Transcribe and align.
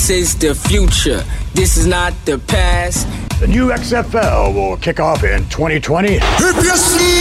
This 0.00 0.08
is 0.08 0.34
the 0.34 0.54
future. 0.54 1.22
This 1.52 1.76
is 1.76 1.86
not 1.86 2.14
the 2.24 2.38
past. 2.38 3.06
The 3.38 3.46
new 3.46 3.68
XFL 3.68 4.54
will 4.54 4.78
kick 4.78 4.98
off 4.98 5.24
in 5.24 5.46
2020. 5.50 6.14
If 6.14 6.40
you 6.40 6.74
smell 6.74 7.20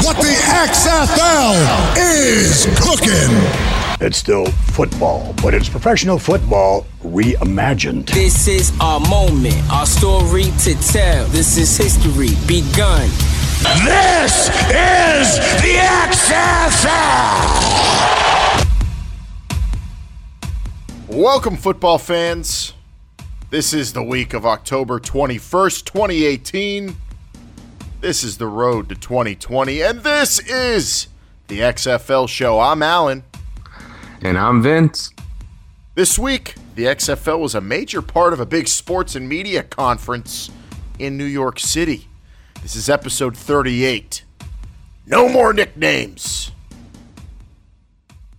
what 0.00 0.16
the 0.16 0.32
XFL 0.32 1.52
is 1.98 2.64
cooking. 2.80 3.84
It's 4.00 4.16
still 4.16 4.46
football, 4.72 5.34
but 5.42 5.52
it's 5.52 5.68
professional 5.68 6.18
football 6.18 6.86
reimagined. 7.02 8.06
This 8.06 8.48
is 8.48 8.72
our 8.80 9.00
moment, 9.00 9.62
our 9.70 9.84
story 9.84 10.44
to 10.60 10.74
tell. 10.90 11.26
This 11.26 11.58
is 11.58 11.76
history 11.76 12.30
begun. 12.46 13.10
This 13.64 14.48
is 14.68 15.38
the 15.62 15.78
XFL! 15.80 16.84
Welcome, 21.08 21.56
football 21.56 21.96
fans. 21.96 22.74
This 23.48 23.72
is 23.72 23.94
the 23.94 24.02
week 24.02 24.34
of 24.34 24.44
October 24.44 25.00
21st, 25.00 25.82
2018. 25.86 26.94
This 28.02 28.22
is 28.22 28.36
the 28.36 28.48
road 28.48 28.90
to 28.90 28.96
2020, 28.96 29.80
and 29.80 30.00
this 30.00 30.40
is 30.40 31.06
the 31.48 31.60
XFL 31.60 32.28
show. 32.28 32.60
I'm 32.60 32.82
Alan. 32.82 33.24
And 34.20 34.36
I'm 34.36 34.62
Vince. 34.62 35.10
This 35.94 36.18
week, 36.18 36.56
the 36.74 36.84
XFL 36.84 37.38
was 37.40 37.54
a 37.54 37.62
major 37.62 38.02
part 38.02 38.34
of 38.34 38.40
a 38.40 38.46
big 38.46 38.68
sports 38.68 39.16
and 39.16 39.26
media 39.26 39.62
conference 39.62 40.50
in 40.98 41.16
New 41.16 41.24
York 41.24 41.58
City. 41.58 42.08
This 42.64 42.76
is 42.76 42.88
episode 42.88 43.36
38. 43.36 44.24
No 45.06 45.28
more 45.28 45.52
nicknames. 45.52 46.50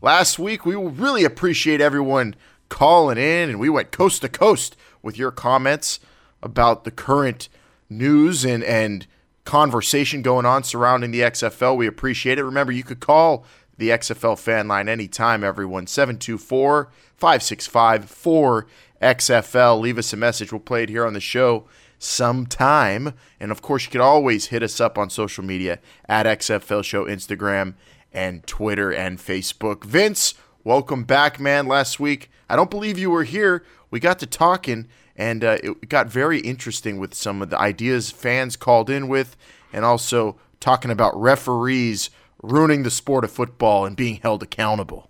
Last 0.01 0.39
week, 0.39 0.65
we 0.65 0.73
really 0.73 1.23
appreciate 1.23 1.79
everyone 1.79 2.33
calling 2.67 3.19
in, 3.19 3.51
and 3.51 3.59
we 3.59 3.69
went 3.69 3.91
coast 3.91 4.23
to 4.23 4.27
coast 4.27 4.75
with 5.03 5.15
your 5.19 5.29
comments 5.29 5.99
about 6.41 6.85
the 6.85 6.89
current 6.89 7.49
news 7.87 8.43
and, 8.43 8.63
and 8.63 9.05
conversation 9.43 10.23
going 10.23 10.47
on 10.47 10.63
surrounding 10.63 11.11
the 11.11 11.21
XFL. 11.21 11.77
We 11.77 11.85
appreciate 11.85 12.39
it. 12.39 12.45
Remember, 12.45 12.71
you 12.71 12.83
could 12.83 13.01
call 13.01 13.45
the 13.77 13.89
XFL 13.89 14.39
fan 14.39 14.67
line 14.67 14.89
anytime, 14.89 15.43
everyone. 15.43 15.85
724 15.85 16.89
565 17.15 18.05
4XFL. 18.05 19.79
Leave 19.79 19.99
us 19.99 20.13
a 20.13 20.17
message. 20.17 20.51
We'll 20.51 20.61
play 20.61 20.81
it 20.81 20.89
here 20.89 21.05
on 21.05 21.13
the 21.13 21.19
show 21.19 21.65
sometime. 21.99 23.13
And 23.39 23.51
of 23.51 23.61
course, 23.61 23.85
you 23.85 23.91
can 23.91 24.01
always 24.01 24.47
hit 24.47 24.63
us 24.63 24.79
up 24.79 24.97
on 24.97 25.09
social 25.09 25.43
media 25.43 25.79
at 26.07 26.25
XFL 26.25 26.83
Show, 26.83 27.05
Instagram, 27.05 27.75
and 28.11 28.45
Twitter 28.47 28.93
and 28.93 29.17
Facebook. 29.17 29.83
Vince, 29.83 30.33
welcome 30.63 31.03
back, 31.03 31.39
man. 31.39 31.67
Last 31.67 31.99
week, 31.99 32.29
I 32.49 32.55
don't 32.55 32.69
believe 32.69 32.97
you 32.97 33.09
were 33.09 33.23
here. 33.23 33.63
We 33.91 33.99
got 33.99 34.19
to 34.19 34.25
talking, 34.25 34.87
and 35.15 35.43
uh, 35.43 35.57
it 35.63 35.89
got 35.89 36.07
very 36.07 36.39
interesting 36.39 36.99
with 36.99 37.13
some 37.13 37.41
of 37.41 37.49
the 37.49 37.59
ideas 37.59 38.11
fans 38.11 38.55
called 38.55 38.89
in 38.89 39.07
with, 39.07 39.35
and 39.73 39.83
also 39.83 40.37
talking 40.59 40.91
about 40.91 41.19
referees 41.19 42.09
ruining 42.41 42.83
the 42.83 42.91
sport 42.91 43.23
of 43.23 43.31
football 43.31 43.85
and 43.85 43.95
being 43.95 44.15
held 44.21 44.43
accountable. 44.43 45.09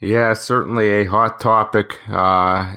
Yeah, 0.00 0.34
certainly 0.34 0.90
a 0.90 1.04
hot 1.04 1.40
topic 1.40 1.98
uh, 2.08 2.76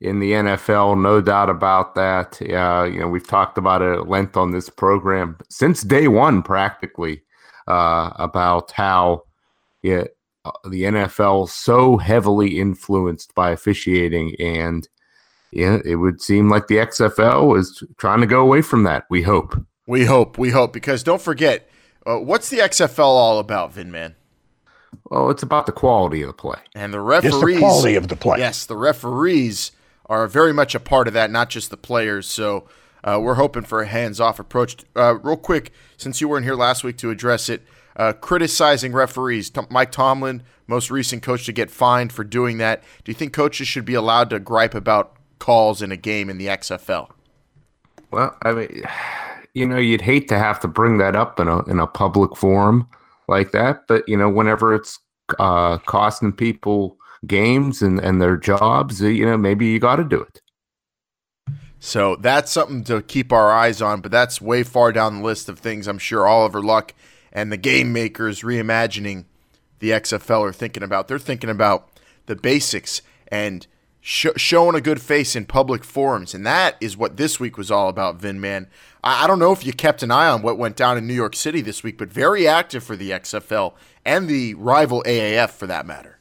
in 0.00 0.18
the 0.18 0.32
NFL, 0.32 1.00
no 1.00 1.20
doubt 1.20 1.50
about 1.50 1.94
that. 1.94 2.40
Uh, 2.40 2.84
you 2.84 2.98
know, 2.98 3.08
we've 3.08 3.26
talked 3.26 3.58
about 3.58 3.82
it 3.82 3.92
at 3.92 4.08
length 4.08 4.36
on 4.36 4.52
this 4.52 4.70
program 4.70 5.36
since 5.50 5.82
day 5.82 6.08
one, 6.08 6.42
practically, 6.42 7.22
uh, 7.68 8.10
about 8.16 8.70
how 8.72 9.24
yeah, 9.82 10.04
uh, 10.44 10.52
the 10.68 10.84
NFL 10.84 11.48
so 11.48 11.98
heavily 11.98 12.58
influenced 12.58 13.34
by 13.34 13.50
officiating, 13.50 14.34
and 14.38 14.88
yeah, 15.52 15.78
it 15.84 15.96
would 15.96 16.22
seem 16.22 16.48
like 16.48 16.68
the 16.68 16.76
XFL 16.76 17.58
is 17.58 17.82
trying 17.98 18.20
to 18.20 18.26
go 18.26 18.40
away 18.40 18.62
from 18.62 18.84
that. 18.84 19.04
We 19.10 19.22
hope. 19.22 19.60
We 19.86 20.04
hope. 20.06 20.38
We 20.38 20.50
hope 20.50 20.72
because 20.72 21.02
don't 21.02 21.20
forget 21.20 21.68
uh, 22.06 22.16
what's 22.16 22.48
the 22.48 22.58
XFL 22.58 23.04
all 23.04 23.38
about, 23.38 23.74
Vinman? 23.74 24.14
Well, 25.10 25.30
it's 25.30 25.42
about 25.42 25.66
the 25.66 25.72
quality 25.72 26.22
of 26.22 26.28
the 26.28 26.34
play. 26.34 26.58
And 26.74 26.92
the 26.92 27.00
referees. 27.00 27.32
Just 27.32 27.44
the 27.44 27.58
quality 27.58 27.94
of 27.96 28.08
the 28.08 28.16
play. 28.16 28.38
Yes, 28.38 28.66
the 28.66 28.76
referees 28.76 29.72
are 30.10 30.28
very 30.28 30.52
much 30.52 30.74
a 30.74 30.80
part 30.80 31.08
of 31.08 31.14
that, 31.14 31.30
not 31.30 31.48
just 31.48 31.70
the 31.70 31.78
players. 31.78 32.26
So 32.26 32.68
uh, 33.02 33.18
we're 33.22 33.34
hoping 33.34 33.62
for 33.62 33.80
a 33.80 33.86
hands 33.86 34.20
off 34.20 34.38
approach. 34.38 34.84
Uh, 34.94 35.14
real 35.22 35.38
quick, 35.38 35.72
since 35.96 36.20
you 36.20 36.28
weren't 36.28 36.44
here 36.44 36.54
last 36.54 36.84
week 36.84 36.98
to 36.98 37.10
address 37.10 37.48
it, 37.48 37.62
uh, 37.96 38.12
criticizing 38.12 38.92
referees. 38.92 39.48
T- 39.48 39.62
Mike 39.70 39.92
Tomlin, 39.92 40.42
most 40.66 40.90
recent 40.90 41.22
coach 41.22 41.46
to 41.46 41.52
get 41.52 41.70
fined 41.70 42.12
for 42.12 42.24
doing 42.24 42.58
that. 42.58 42.82
Do 43.04 43.10
you 43.10 43.14
think 43.14 43.32
coaches 43.32 43.68
should 43.68 43.86
be 43.86 43.94
allowed 43.94 44.28
to 44.30 44.38
gripe 44.38 44.74
about 44.74 45.16
calls 45.38 45.80
in 45.80 45.90
a 45.90 45.96
game 45.96 46.28
in 46.28 46.36
the 46.36 46.46
XFL? 46.48 47.10
Well, 48.10 48.36
I 48.42 48.52
mean 48.52 48.82
you 49.54 49.66
know, 49.66 49.78
you'd 49.78 50.00
hate 50.00 50.28
to 50.28 50.38
have 50.38 50.60
to 50.60 50.68
bring 50.68 50.98
that 50.98 51.16
up 51.16 51.40
in 51.40 51.48
a 51.48 51.62
in 51.64 51.80
a 51.80 51.86
public 51.86 52.36
forum 52.36 52.88
like 53.28 53.52
that, 53.52 53.86
but 53.88 54.08
you 54.08 54.16
know, 54.16 54.28
whenever 54.28 54.74
it's 54.74 54.98
uh, 55.38 55.78
costing 55.78 56.32
people 56.32 56.96
games 57.26 57.82
and 57.82 57.98
and 57.98 58.20
their 58.20 58.36
jobs, 58.36 59.02
uh, 59.02 59.06
you 59.06 59.26
know, 59.26 59.36
maybe 59.36 59.66
you 59.66 59.78
got 59.78 59.96
to 59.96 60.04
do 60.04 60.20
it. 60.20 60.40
So 61.78 62.16
that's 62.16 62.52
something 62.52 62.84
to 62.84 63.00
keep 63.00 63.32
our 63.32 63.50
eyes 63.50 63.80
on, 63.80 64.02
but 64.02 64.10
that's 64.10 64.40
way 64.40 64.62
far 64.62 64.92
down 64.92 65.16
the 65.16 65.24
list 65.24 65.48
of 65.48 65.58
things 65.58 65.88
I'm 65.88 65.98
sure 65.98 66.28
Oliver 66.28 66.60
Luck 66.60 66.94
and 67.32 67.50
the 67.50 67.56
game 67.56 67.92
makers 67.92 68.42
reimagining 68.42 69.24
the 69.78 69.90
XFL 69.90 70.42
are 70.42 70.52
thinking 70.52 70.82
about. 70.82 71.08
They're 71.08 71.18
thinking 71.18 71.48
about 71.48 71.88
the 72.26 72.36
basics 72.36 73.00
and 73.28 73.66
sh- 74.00 74.26
showing 74.36 74.74
a 74.74 74.80
good 74.80 75.00
face 75.00 75.34
in 75.34 75.46
public 75.46 75.82
forums, 75.82 76.34
and 76.34 76.46
that 76.46 76.76
is 76.82 76.98
what 76.98 77.16
this 77.16 77.40
week 77.40 77.56
was 77.56 77.70
all 77.70 77.88
about, 77.88 78.16
Vin 78.16 78.40
man. 78.40 78.68
I, 79.02 79.24
I 79.24 79.26
don't 79.26 79.38
know 79.38 79.52
if 79.52 79.64
you 79.64 79.72
kept 79.72 80.02
an 80.02 80.10
eye 80.10 80.28
on 80.28 80.42
what 80.42 80.58
went 80.58 80.76
down 80.76 80.98
in 80.98 81.06
New 81.06 81.14
York 81.14 81.34
City 81.34 81.62
this 81.62 81.82
week, 81.82 81.96
but 81.96 82.12
very 82.12 82.46
active 82.46 82.84
for 82.84 82.94
the 82.94 83.10
XFL 83.10 83.72
and 84.04 84.28
the 84.28 84.54
rival 84.54 85.02
AAF 85.06 85.50
for 85.50 85.66
that 85.66 85.86
matter. 85.86 86.19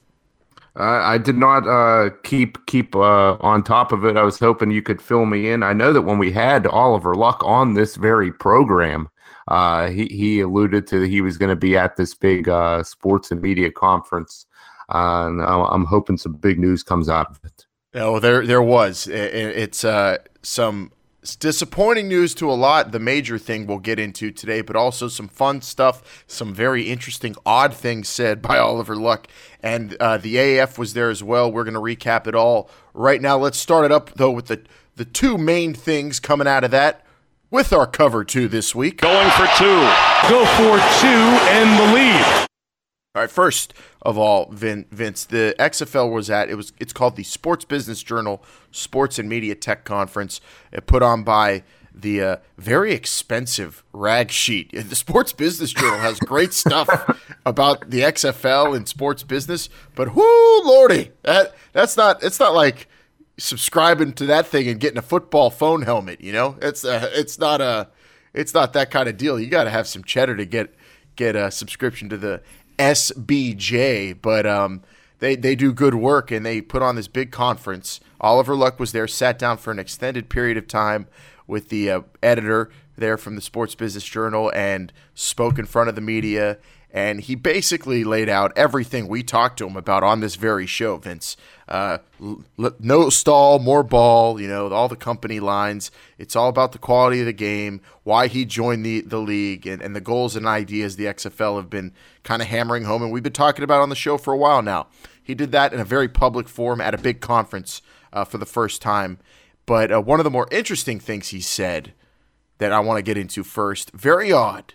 Uh, 0.79 1.01
I 1.03 1.17
did 1.17 1.37
not 1.37 1.67
uh, 1.67 2.09
keep 2.23 2.65
keep 2.65 2.95
uh, 2.95 3.33
on 3.41 3.63
top 3.63 3.91
of 3.91 4.05
it. 4.05 4.15
I 4.15 4.23
was 4.23 4.39
hoping 4.39 4.71
you 4.71 4.81
could 4.81 5.01
fill 5.01 5.25
me 5.25 5.49
in. 5.49 5.61
I 5.61 5.73
know 5.73 5.91
that 5.91 6.03
when 6.03 6.19
we 6.19 6.31
had 6.31 6.65
Oliver 6.67 7.15
Luck 7.15 7.43
on 7.43 7.73
this 7.73 7.97
very 7.97 8.31
program, 8.31 9.09
uh, 9.49 9.89
he 9.89 10.05
he 10.05 10.39
alluded 10.39 10.87
to 10.87 10.99
that 10.99 11.09
he 11.09 11.19
was 11.19 11.37
going 11.37 11.49
to 11.49 11.55
be 11.57 11.75
at 11.75 11.97
this 11.97 12.15
big 12.15 12.47
uh, 12.47 12.81
sports 12.83 13.29
and 13.29 13.41
media 13.41 13.69
conference, 13.69 14.45
uh, 14.93 15.27
and 15.27 15.41
I'm 15.41 15.83
hoping 15.83 16.17
some 16.17 16.33
big 16.33 16.57
news 16.57 16.81
comes 16.81 17.09
out 17.09 17.29
of 17.29 17.39
it. 17.43 17.65
Oh, 17.95 18.19
there 18.19 18.45
there 18.45 18.61
was. 18.61 19.05
It's 19.07 19.85
some 20.41 20.91
it's 21.21 21.35
disappointing 21.35 22.07
news 22.07 22.33
to 22.35 22.49
a 22.49 22.53
lot. 22.53 22.91
The 22.91 22.99
major 22.99 23.37
thing 23.37 23.67
we'll 23.67 23.79
get 23.79 23.99
into 23.99 24.31
today, 24.31 24.61
but 24.61 24.75
also 24.75 25.07
some 25.07 25.27
fun 25.27 25.61
stuff, 25.61 26.23
some 26.27 26.53
very 26.53 26.83
interesting, 26.83 27.35
odd 27.45 27.73
things 27.73 28.07
said 28.07 28.41
by 28.41 28.57
Oliver 28.57 28.95
Luck. 28.95 29.27
And 29.61 29.97
uh, 29.99 30.17
the 30.17 30.35
AAF 30.35 30.77
was 30.77 30.93
there 30.93 31.09
as 31.09 31.21
well. 31.23 31.51
We're 31.51 31.65
going 31.65 31.73
to 31.73 31.79
recap 31.79 32.27
it 32.27 32.35
all 32.35 32.69
right 32.93 33.21
now. 33.21 33.37
Let's 33.37 33.57
start 33.57 33.85
it 33.85 33.91
up, 33.91 34.11
though, 34.15 34.31
with 34.31 34.47
the, 34.47 34.61
the 34.95 35.05
two 35.05 35.37
main 35.37 35.73
things 35.73 36.19
coming 36.19 36.47
out 36.47 36.63
of 36.63 36.71
that 36.71 37.05
with 37.51 37.73
our 37.73 37.87
cover 37.87 38.23
two 38.23 38.47
this 38.47 38.73
week. 38.73 39.01
Going 39.01 39.29
for 39.31 39.47
two. 39.57 39.81
Go 40.29 40.45
for 40.55 40.77
two 41.01 41.07
and 41.07 41.79
the 41.79 41.93
lead. 41.93 42.48
All 43.15 43.23
right, 43.23 43.31
first 43.31 43.73
of 44.03 44.19
all, 44.19 44.51
Vin, 44.51 44.85
Vince, 44.91 45.25
the 45.25 45.55
XFL 45.57 46.13
was 46.13 46.29
at 46.29 46.47
it 46.47 46.53
was 46.53 46.73
it's 46.79 46.93
called 46.93 47.15
the 47.15 47.23
Sports 47.23 47.65
Business 47.65 48.03
Journal 48.03 48.43
Sports 48.69 49.17
and 49.17 49.27
Media 49.27 49.55
Tech 49.55 49.83
Conference, 49.83 50.39
put 50.85 51.01
on 51.01 51.23
by 51.23 51.63
the 51.91 52.21
uh, 52.21 52.37
very 52.59 52.93
expensive 52.93 53.83
rag 53.93 54.29
sheet. 54.29 54.71
The 54.89 54.95
Sports 54.95 55.33
Business 55.33 55.73
Journal 55.73 55.97
has 55.97 56.19
great 56.19 56.53
stuff 56.53 56.87
about 57.47 57.89
the 57.89 58.01
XFL 58.01 58.77
and 58.77 58.87
sports 58.87 59.23
business, 59.23 59.69
but 59.95 60.13
whoo 60.13 60.61
lordy, 60.63 61.09
that 61.23 61.55
that's 61.73 61.97
not 61.97 62.21
it's 62.21 62.39
not 62.39 62.53
like 62.53 62.87
subscribing 63.39 64.13
to 64.13 64.27
that 64.27 64.45
thing 64.45 64.67
and 64.67 64.79
getting 64.79 64.99
a 64.99 65.01
football 65.01 65.49
phone 65.49 65.81
helmet. 65.81 66.21
You 66.21 66.31
know, 66.31 66.57
it's 66.61 66.85
uh, 66.85 67.09
it's 67.13 67.39
not 67.39 67.59
a 67.59 67.87
it's 68.35 68.53
not 68.53 68.73
that 68.73 68.91
kind 68.91 69.09
of 69.09 69.17
deal. 69.17 69.39
You 69.39 69.47
got 69.47 69.63
to 69.63 69.71
have 69.71 69.87
some 69.87 70.03
cheddar 70.03 70.35
to 70.35 70.45
get 70.45 70.75
get 71.19 71.35
a 71.35 71.51
subscription 71.51 72.07
to 72.07 72.15
the 72.15 72.41
SBJ, 72.79 74.17
but 74.21 74.45
um, 74.47 74.81
they 75.19 75.35
they 75.35 75.55
do 75.55 75.71
good 75.73 75.95
work 75.95 76.31
and 76.31 76.45
they 76.45 76.61
put 76.61 76.81
on 76.81 76.95
this 76.95 77.07
big 77.07 77.31
conference. 77.31 77.99
Oliver 78.21 78.55
Luck 78.55 78.79
was 78.79 78.91
there, 78.91 79.07
sat 79.07 79.37
down 79.37 79.57
for 79.57 79.71
an 79.71 79.79
extended 79.79 80.29
period 80.29 80.57
of 80.57 80.67
time 80.67 81.07
with 81.45 81.69
the 81.69 81.91
uh, 81.91 82.01
editor, 82.23 82.69
there 82.95 83.17
from 83.17 83.35
the 83.35 83.41
Sports 83.41 83.75
Business 83.75 84.03
Journal 84.03 84.51
and 84.55 84.91
spoke 85.13 85.59
in 85.59 85.65
front 85.65 85.89
of 85.89 85.95
the 85.95 86.01
media. 86.01 86.57
And 86.91 87.21
he 87.21 87.35
basically 87.35 88.03
laid 88.03 88.29
out 88.29 88.51
everything 88.55 89.07
we 89.07 89.21
talked 89.21 89.59
to 89.59 89.67
him 89.67 89.77
about 89.77 90.03
on 90.03 90.21
this 90.21 90.35
very 90.35 90.65
show, 90.65 90.97
Vince. 90.97 91.37
Uh, 91.67 91.99
no 92.79 93.09
stall, 93.11 93.59
more 93.59 93.83
ball, 93.83 94.41
you 94.41 94.47
know, 94.47 94.69
all 94.69 94.87
the 94.87 94.95
company 94.95 95.39
lines. 95.39 95.91
It's 96.17 96.35
all 96.35 96.49
about 96.49 96.71
the 96.71 96.79
quality 96.79 97.19
of 97.19 97.27
the 97.27 97.33
game, 97.33 97.81
why 98.03 98.25
he 98.27 98.43
joined 98.43 98.83
the, 98.83 99.01
the 99.01 99.19
league, 99.19 99.67
and, 99.67 99.83
and 99.83 99.95
the 99.95 100.01
goals 100.01 100.35
and 100.35 100.47
ideas 100.47 100.95
the 100.95 101.05
XFL 101.05 101.57
have 101.57 101.69
been 101.69 101.93
kind 102.23 102.41
of 102.41 102.47
hammering 102.47 102.85
home. 102.85 103.03
And 103.03 103.11
we've 103.11 103.21
been 103.21 103.33
talking 103.33 103.63
about 103.63 103.81
on 103.81 103.89
the 103.89 103.95
show 103.95 104.17
for 104.17 104.33
a 104.33 104.37
while 104.37 104.63
now. 104.63 104.87
He 105.21 105.35
did 105.35 105.51
that 105.51 105.73
in 105.73 105.79
a 105.79 105.85
very 105.85 106.07
public 106.07 106.49
forum 106.49 106.81
at 106.81 106.95
a 106.95 106.97
big 106.97 107.21
conference 107.21 107.83
uh, 108.11 108.25
for 108.25 108.39
the 108.39 108.47
first 108.47 108.81
time. 108.81 109.19
But 109.67 109.91
uh, 109.91 110.01
one 110.01 110.19
of 110.19 110.23
the 110.23 110.31
more 110.31 110.47
interesting 110.51 110.99
things 110.99 111.27
he 111.27 111.39
said 111.39 111.93
that 112.57 112.71
I 112.71 112.79
want 112.79 112.97
to 112.97 113.03
get 113.03 113.15
into 113.15 113.43
first, 113.43 113.91
very 113.91 114.31
odd. 114.31 114.73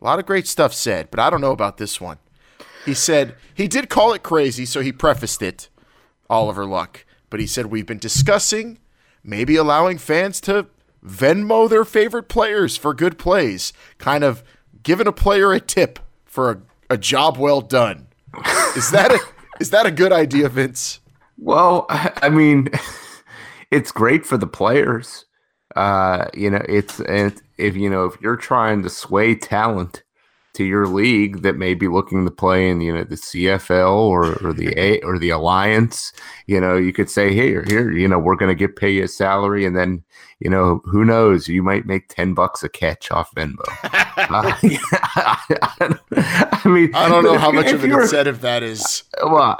A 0.00 0.04
lot 0.04 0.18
of 0.18 0.26
great 0.26 0.46
stuff 0.46 0.74
said, 0.74 1.10
but 1.10 1.20
I 1.20 1.30
don't 1.30 1.40
know 1.40 1.52
about 1.52 1.78
this 1.78 2.00
one. 2.00 2.18
He 2.84 2.94
said 2.94 3.34
he 3.54 3.66
did 3.66 3.88
call 3.88 4.12
it 4.12 4.22
crazy, 4.22 4.64
so 4.64 4.80
he 4.80 4.92
prefaced 4.92 5.42
it, 5.42 5.68
Oliver 6.30 6.64
Luck. 6.64 7.04
But 7.30 7.40
he 7.40 7.46
said 7.46 7.66
we've 7.66 7.86
been 7.86 7.98
discussing 7.98 8.78
maybe 9.24 9.56
allowing 9.56 9.98
fans 9.98 10.40
to 10.42 10.66
Venmo 11.04 11.68
their 11.68 11.84
favorite 11.84 12.28
players 12.28 12.76
for 12.76 12.94
good 12.94 13.18
plays, 13.18 13.72
kind 13.98 14.24
of 14.24 14.42
giving 14.82 15.06
a 15.06 15.12
player 15.12 15.52
a 15.52 15.60
tip 15.60 15.98
for 16.24 16.50
a, 16.50 16.60
a 16.90 16.98
job 16.98 17.36
well 17.36 17.60
done. 17.60 18.08
Is 18.76 18.90
that 18.90 19.12
a 19.12 19.18
is 19.60 19.70
that 19.70 19.86
a 19.86 19.90
good 19.90 20.12
idea, 20.12 20.48
Vince? 20.48 21.00
Well, 21.38 21.86
I 21.88 22.28
mean, 22.28 22.68
it's 23.70 23.92
great 23.92 24.24
for 24.24 24.36
the 24.36 24.46
players. 24.46 25.25
Uh, 25.76 26.28
you 26.34 26.50
know, 26.50 26.62
it's, 26.68 27.00
it's 27.00 27.42
if 27.58 27.76
you 27.76 27.88
know 27.88 28.04
if 28.04 28.20
you're 28.20 28.36
trying 28.36 28.82
to 28.82 28.90
sway 28.90 29.34
talent 29.34 30.02
to 30.56 30.64
your 30.64 30.86
league 30.86 31.42
that 31.42 31.56
may 31.56 31.74
be 31.74 31.86
looking 31.86 32.24
to 32.24 32.30
play 32.30 32.70
in 32.70 32.80
you 32.80 32.92
know 32.92 33.04
the 33.04 33.16
CFL 33.16 33.92
or, 33.92 34.36
or 34.42 34.52
the 34.54 34.72
A 34.78 35.00
or 35.02 35.18
the 35.18 35.30
Alliance, 35.30 36.12
you 36.46 36.60
know, 36.60 36.76
you 36.76 36.92
could 36.92 37.10
say, 37.10 37.34
here, 37.34 37.62
here, 37.66 37.92
you 37.92 38.08
know, 38.08 38.18
we're 38.18 38.36
going 38.36 38.48
to 38.48 38.54
get 38.54 38.76
pay 38.76 38.90
you 38.90 39.04
a 39.04 39.08
salary, 39.08 39.66
and 39.66 39.76
then 39.76 40.02
you 40.40 40.50
know, 40.50 40.82
who 40.84 41.04
knows, 41.04 41.48
you 41.48 41.62
might 41.62 41.86
make 41.86 42.08
ten 42.08 42.34
bucks 42.34 42.62
a 42.62 42.68
catch 42.68 43.10
off 43.10 43.34
Venmo. 43.34 43.56
uh, 43.84 44.52
I 46.64 46.68
mean, 46.68 46.94
I 46.94 47.08
don't 47.08 47.24
know 47.24 47.38
how 47.38 47.52
much 47.52 47.72
of 47.72 47.84
an 47.84 47.92
incentive 47.92 48.40
that 48.40 48.62
is. 48.62 49.04
Well, 49.22 49.56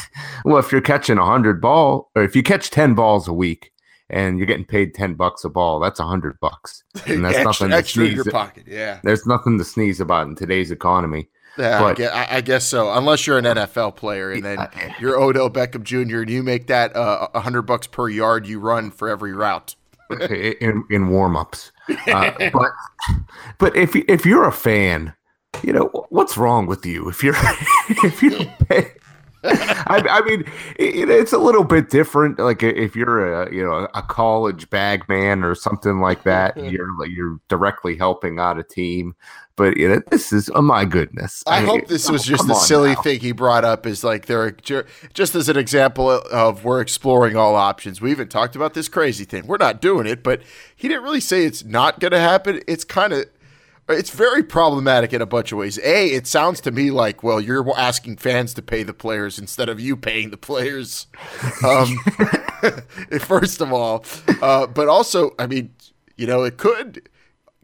well, 0.44 0.58
if 0.58 0.72
you're 0.72 0.80
catching 0.80 1.18
a 1.18 1.24
hundred 1.24 1.60
ball, 1.60 2.10
or 2.14 2.22
if 2.22 2.36
you 2.36 2.42
catch 2.42 2.70
ten 2.70 2.94
balls 2.94 3.28
a 3.28 3.32
week, 3.32 3.72
and 4.10 4.38
you're 4.38 4.46
getting 4.46 4.64
paid 4.64 4.94
10 4.94 5.14
bucks 5.14 5.44
a 5.44 5.48
ball 5.48 5.80
that's 5.80 6.00
a 6.00 6.04
hundred 6.04 6.38
bucks. 6.40 6.84
And 7.06 7.24
that's 7.24 7.36
extra, 7.36 7.68
nothing 7.68 7.72
extra 7.72 8.04
in 8.04 8.14
your 8.14 8.24
pocket 8.24 8.64
yeah. 8.66 9.00
there's 9.02 9.26
nothing 9.26 9.58
to 9.58 9.64
sneeze 9.64 10.00
about 10.00 10.26
in 10.26 10.34
today's 10.34 10.70
economy 10.70 11.28
yeah 11.58 11.78
but, 11.78 11.90
I, 11.90 11.94
guess, 11.94 12.28
I, 12.30 12.40
guess, 12.40 12.64
so 12.66 12.92
unless 12.92 13.26
you're 13.26 13.38
an 13.38 13.44
nfl 13.44 13.94
player 13.94 14.32
and 14.32 14.44
then 14.44 14.68
you're 15.00 15.20
odell 15.20 15.50
beckham 15.50 15.82
jr 15.82 16.20
and 16.22 16.30
you 16.30 16.42
make 16.42 16.66
that 16.68 16.94
uh, 16.96 17.28
a 17.34 17.40
hundred 17.40 17.62
bucks 17.62 17.86
per 17.86 18.08
yard 18.08 18.46
you 18.46 18.58
run 18.60 18.90
for 18.90 19.08
every 19.08 19.32
route. 19.32 19.74
In, 20.30 20.84
in 20.90 21.08
warm-ups. 21.08 21.72
Uh, 22.06 22.50
but 22.50 22.70
but 23.58 23.76
if, 23.76 23.94
if 23.96 24.24
you're 24.24 24.48
a 24.48 24.52
fan 24.52 25.12
you 25.62 25.72
know 25.72 25.90
what's 26.08 26.36
wrong 26.36 26.66
with 26.66 26.86
you 26.86 27.08
if 27.08 27.22
you're 27.22 27.36
if 27.88 28.22
you 28.22 28.46
pay 28.68 28.90
I, 29.86 30.02
I, 30.08 30.20
mean, 30.22 30.44
it, 30.76 31.10
it's 31.10 31.34
a 31.34 31.38
little 31.38 31.64
bit 31.64 31.90
different. 31.90 32.38
Like 32.38 32.62
if 32.62 32.96
you're 32.96 33.42
a 33.42 33.54
you 33.54 33.62
know 33.62 33.88
a 33.94 34.02
college 34.02 34.70
bag 34.70 35.06
man 35.08 35.44
or 35.44 35.54
something 35.54 36.00
like 36.00 36.22
that, 36.22 36.56
you're 36.70 36.88
you're 37.06 37.38
directly 37.48 37.96
helping 37.96 38.38
out 38.38 38.58
a 38.58 38.62
team. 38.62 39.14
But 39.56 39.76
you 39.76 39.88
know, 39.88 40.00
this 40.10 40.32
is 40.32 40.50
oh 40.54 40.62
my 40.62 40.86
goodness. 40.86 41.44
I, 41.46 41.58
I 41.58 41.60
hope 41.60 41.88
this 41.88 42.10
was 42.10 42.24
just 42.24 42.48
a 42.48 42.54
silly 42.54 42.94
now. 42.94 43.02
thing 43.02 43.20
he 43.20 43.32
brought 43.32 43.64
up. 43.64 43.86
Is 43.86 44.02
like 44.02 44.26
there, 44.26 44.52
just 45.12 45.34
as 45.34 45.48
an 45.50 45.58
example 45.58 46.10
of 46.10 46.64
we're 46.64 46.80
exploring 46.80 47.36
all 47.36 47.54
options. 47.54 48.00
We 48.00 48.10
even 48.10 48.28
talked 48.28 48.56
about 48.56 48.72
this 48.72 48.88
crazy 48.88 49.24
thing. 49.24 49.46
We're 49.46 49.58
not 49.58 49.82
doing 49.82 50.06
it, 50.06 50.22
but 50.22 50.40
he 50.74 50.88
didn't 50.88 51.04
really 51.04 51.20
say 51.20 51.44
it's 51.44 51.64
not 51.64 52.00
going 52.00 52.12
to 52.12 52.18
happen. 52.18 52.62
It's 52.66 52.82
kind 52.82 53.12
of 53.12 53.26
it's 53.88 54.10
very 54.10 54.42
problematic 54.42 55.12
in 55.12 55.20
a 55.20 55.26
bunch 55.26 55.52
of 55.52 55.58
ways. 55.58 55.78
A, 55.78 56.08
it 56.08 56.26
sounds 56.26 56.60
to 56.62 56.70
me 56.70 56.90
like, 56.90 57.22
well, 57.22 57.40
you're 57.40 57.76
asking 57.78 58.16
fans 58.16 58.54
to 58.54 58.62
pay 58.62 58.82
the 58.82 58.94
players 58.94 59.38
instead 59.38 59.68
of 59.68 59.78
you 59.78 59.96
paying 59.96 60.30
the 60.30 60.36
players. 60.36 61.06
Um, 61.62 61.96
first 63.20 63.60
of 63.60 63.72
all, 63.72 64.04
uh, 64.40 64.66
but 64.66 64.88
also, 64.88 65.34
I 65.38 65.46
mean, 65.46 65.74
you 66.16 66.26
know, 66.26 66.44
it 66.44 66.56
could 66.56 67.08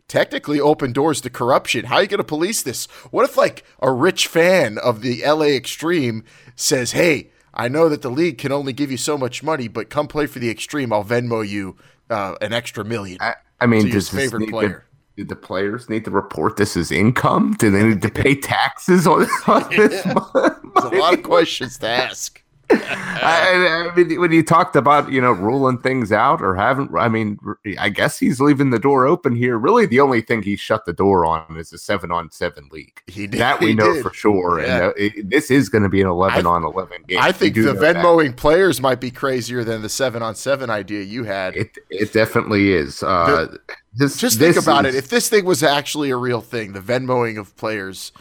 technically 0.09 0.61
open 0.61 0.93
doors 0.93 1.23
to 1.23 1.31
corruption. 1.31 1.87
How 1.87 1.97
are 1.97 2.03
you 2.03 2.09
going 2.09 2.19
to 2.19 2.25
police 2.25 2.63
this? 2.63 2.87
What 3.11 3.25
if, 3.25 3.37
like, 3.37 3.65
a 3.79 3.91
rich 3.91 4.27
fan 4.27 4.77
of 4.77 5.01
the 5.01 5.23
LA 5.25 5.47
Extreme 5.47 6.25
says, 6.55 6.93
hey, 6.93 7.31
I 7.55 7.69
know 7.69 7.89
that 7.89 8.03
the 8.03 8.11
league 8.11 8.37
can 8.37 8.53
only 8.53 8.73
give 8.75 8.91
you 8.91 8.97
so 8.97 9.17
much 9.17 9.43
money, 9.43 9.69
but 9.69 9.89
come 9.89 10.07
play 10.07 10.27
for 10.27 10.39
the 10.39 10.51
Extreme. 10.51 10.93
I'll 10.93 11.05
Venmo 11.05 11.47
you 11.49 11.77
uh, 12.11 12.35
an 12.43 12.53
extra 12.53 12.85
million. 12.85 13.19
I, 13.21 13.37
I 13.61 13.67
mean, 13.67 13.89
does 13.91 14.09
favorite 14.09 14.51
player 14.51 14.85
do 15.21 15.25
the 15.27 15.37
players 15.37 15.89
need 15.91 16.05
to 16.07 16.11
report 16.11 16.57
this 16.57 16.77
as 16.77 16.91
income? 16.91 17.55
Do 17.59 17.71
they 17.71 17.83
need 17.83 18.03
to 18.03 18.11
pay 18.23 18.35
taxes 18.35 19.07
on, 19.07 19.27
on 19.47 19.69
this? 19.71 20.03
There's 20.03 20.85
a 20.85 20.97
lot 20.97 21.15
of 21.15 21.23
questions 21.23 21.79
to 21.79 21.89
ask. 21.89 22.40
I, 23.23 23.91
I, 23.93 23.97
mean, 23.97 24.21
when 24.21 24.33
you 24.33 24.43
talked 24.43 24.77
about 24.77 25.11
you 25.11 25.21
know 25.21 25.33
ruling 25.33 25.79
things 25.79 26.13
out 26.13 26.41
or 26.41 26.55
haven't, 26.55 26.91
I 26.97 27.09
mean, 27.09 27.39
I 27.79 27.89
guess 27.89 28.19
he's 28.19 28.41
leaving 28.41 28.71
the 28.71 28.79
door 28.79 29.07
open 29.07 29.35
here. 29.35 29.59
Really, 29.59 29.87
the 29.87 30.01
only 30.01 30.21
thing 30.23 30.43
he 30.43 30.57
shut 30.57 30.85
the 30.85 30.93
door 30.93 31.27
on 31.27 31.57
is 31.57 31.73
a 31.73 31.79
seven 31.79 32.11
on 32.11 32.31
seven 32.31 32.69
league. 32.73 33.03
He 33.07 33.27
did, 33.27 33.41
that 33.41 33.61
we 33.61 33.75
know 33.75 33.95
did. 33.95 34.03
for 34.03 34.13
sure. 34.15 34.61
Yeah. 34.61 34.75
And 34.75 34.85
uh, 34.85 34.93
it, 34.97 35.31
this 35.31 35.51
is 35.51 35.69
going 35.69 35.83
to 35.83 35.89
be 35.89 36.01
an 36.01 36.07
eleven 36.07 36.47
I, 36.47 36.51
on 36.51 36.65
eleven 36.65 37.03
game. 37.07 37.19
I 37.21 37.33
think 37.33 37.55
the 37.55 37.75
Venmoing 37.75 38.37
players 38.37 38.81
might 38.81 39.01
be 39.01 39.11
crazier 39.11 39.65
than 39.65 39.83
the 39.83 39.89
seven 39.89 40.23
on 40.23 40.35
seven 40.35 40.71
idea 40.71 41.03
you 41.03 41.25
had. 41.25 41.57
It 41.57 41.77
it 41.91 42.13
definitely 42.13 42.73
is. 42.73 43.03
Uh, 43.03 43.49
the, 43.51 43.61
this, 43.95 44.17
just 44.17 44.39
this 44.39 44.55
think 44.55 44.65
about 44.65 44.87
is, 44.87 44.95
it. 44.95 44.99
If 44.99 45.11
this 45.11 45.29
thing 45.29 45.45
was 45.45 45.63
actually 45.63 46.11
a 46.11 46.17
real 46.17 46.41
thing, 46.41 46.73
the 46.73 46.81
Venmoing 46.81 47.39
of 47.39 47.57
players, 47.57 48.13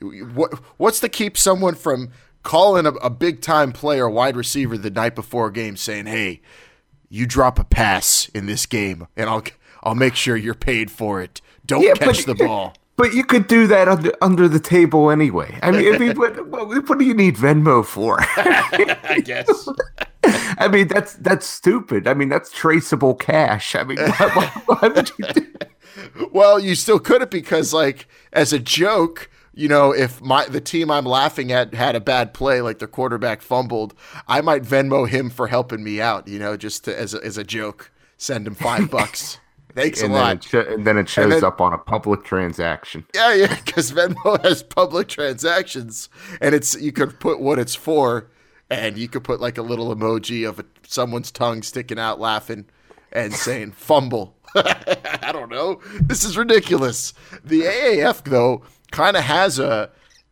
what 0.00 0.54
what's 0.76 1.00
to 1.00 1.08
keep 1.08 1.36
someone 1.36 1.74
from 1.74 2.10
calling 2.44 2.86
a, 2.86 2.90
a 2.90 3.10
big 3.10 3.40
time 3.40 3.72
player, 3.72 4.08
wide 4.08 4.36
receiver, 4.36 4.78
the 4.78 4.90
night 4.90 5.16
before 5.16 5.48
a 5.48 5.52
game, 5.52 5.76
saying, 5.76 6.06
"Hey, 6.06 6.40
you 7.08 7.26
drop 7.26 7.58
a 7.58 7.64
pass 7.64 8.28
in 8.28 8.46
this 8.46 8.66
game, 8.66 9.08
and 9.16 9.28
I'll 9.28 9.42
I'll 9.82 9.96
make 9.96 10.14
sure 10.14 10.36
you're 10.36 10.54
paid 10.54 10.92
for 10.92 11.20
it. 11.20 11.40
Don't 11.66 11.82
yeah, 11.82 11.94
catch 11.94 12.24
the 12.24 12.36
ball." 12.36 12.74
But 12.96 13.12
you 13.12 13.24
could 13.24 13.48
do 13.48 13.66
that 13.66 13.88
under 13.88 14.12
under 14.22 14.46
the 14.46 14.60
table 14.60 15.10
anyway. 15.10 15.58
I 15.62 15.72
mean, 15.72 15.94
I 15.94 15.98
mean 15.98 16.16
what, 16.16 16.46
what, 16.46 16.88
what, 16.88 16.98
do 16.98 17.04
you 17.04 17.14
need 17.14 17.34
Venmo 17.36 17.84
for? 17.84 18.18
I 18.20 19.20
guess. 19.24 19.68
I 20.22 20.68
mean, 20.68 20.86
that's 20.86 21.14
that's 21.14 21.44
stupid. 21.44 22.06
I 22.06 22.14
mean, 22.14 22.28
that's 22.28 22.52
traceable 22.52 23.14
cash. 23.14 23.74
I 23.74 23.82
mean, 23.82 23.98
why, 23.98 24.30
why, 24.34 24.62
why 24.66 24.88
would 24.88 25.10
you 25.18 25.26
do? 25.32 25.46
Well, 26.32 26.58
you 26.58 26.74
still 26.74 26.98
could 26.98 27.22
it 27.22 27.30
because, 27.30 27.72
like, 27.72 28.08
as 28.32 28.52
a 28.52 28.58
joke, 28.58 29.30
you 29.56 29.68
know, 29.68 29.92
if 29.92 30.20
my 30.20 30.46
the 30.46 30.60
team 30.60 30.90
I'm 30.90 31.04
laughing 31.04 31.52
at 31.52 31.74
had 31.74 31.94
a 31.96 32.00
bad 32.00 32.34
play, 32.34 32.60
like 32.60 32.78
their 32.78 32.88
quarterback 32.88 33.42
fumbled, 33.42 33.94
I 34.26 34.40
might 34.40 34.62
Venmo 34.62 35.08
him 35.08 35.30
for 35.30 35.46
helping 35.46 35.84
me 35.84 36.00
out. 36.00 36.28
You 36.28 36.38
know, 36.38 36.56
just 36.56 36.84
to, 36.84 36.98
as 36.98 37.14
a, 37.14 37.24
as 37.24 37.38
a 37.38 37.44
joke, 37.44 37.90
send 38.16 38.46
him 38.46 38.54
five 38.54 38.90
bucks. 38.90 39.38
Thanks 39.74 40.02
and 40.02 40.12
a 40.12 40.16
lot. 40.16 40.44
Sh- 40.44 40.54
and 40.54 40.86
then 40.86 40.96
it 40.96 41.08
shows 41.08 41.32
then, 41.32 41.44
up 41.44 41.60
on 41.60 41.72
a 41.72 41.78
public 41.78 42.22
transaction. 42.22 43.04
Yeah, 43.12 43.34
yeah, 43.34 43.54
because 43.64 43.90
Venmo 43.90 44.40
has 44.44 44.62
public 44.62 45.08
transactions, 45.08 46.08
and 46.40 46.54
it's 46.54 46.80
you 46.80 46.92
could 46.92 47.18
put 47.18 47.40
what 47.40 47.58
it's 47.58 47.74
for, 47.74 48.30
and 48.70 48.96
you 48.96 49.08
could 49.08 49.24
put 49.24 49.40
like 49.40 49.58
a 49.58 49.62
little 49.62 49.94
emoji 49.94 50.48
of 50.48 50.60
a, 50.60 50.64
someone's 50.86 51.32
tongue 51.32 51.62
sticking 51.62 51.98
out, 51.98 52.20
laughing, 52.20 52.66
and 53.10 53.34
saying 53.34 53.72
"fumble." 53.72 54.36
I 54.54 55.30
don't 55.32 55.50
know. 55.50 55.80
This 56.00 56.22
is 56.22 56.38
ridiculous. 56.38 57.12
The 57.44 57.62
AAF 57.62 58.22
though 58.24 58.62
kind 58.94 59.16
of 59.16 59.24
has 59.24 59.58
a 59.58 59.90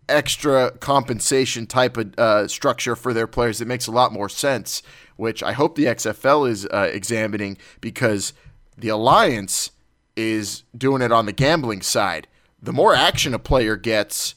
extra 0.09 0.71
compensation 0.79 1.67
type 1.67 1.97
of 1.97 2.15
uh, 2.19 2.47
structure 2.49 2.95
for 2.95 3.13
their 3.13 3.27
players 3.27 3.59
that 3.59 3.67
makes 3.67 3.87
a 3.87 3.91
lot 3.93 4.13
more 4.13 4.29
sense, 4.29 4.83
which 5.17 5.43
I 5.43 5.53
hope 5.53 5.75
the 5.75 5.87
XFL 5.87 6.49
is 6.49 6.67
uh, 6.67 6.89
examining 6.93 7.59
because 7.81 8.33
the 8.77 8.89
Alliance 8.89 9.71
is 10.17 10.63
doing 10.77 11.03
it 11.03 11.11
on 11.11 11.27
the 11.27 11.33
gambling 11.33 11.83
side. 11.83 12.29
The 12.63 12.73
more 12.73 12.95
action 12.95 13.35
a 13.35 13.39
player 13.39 13.77
gets, 13.77 14.35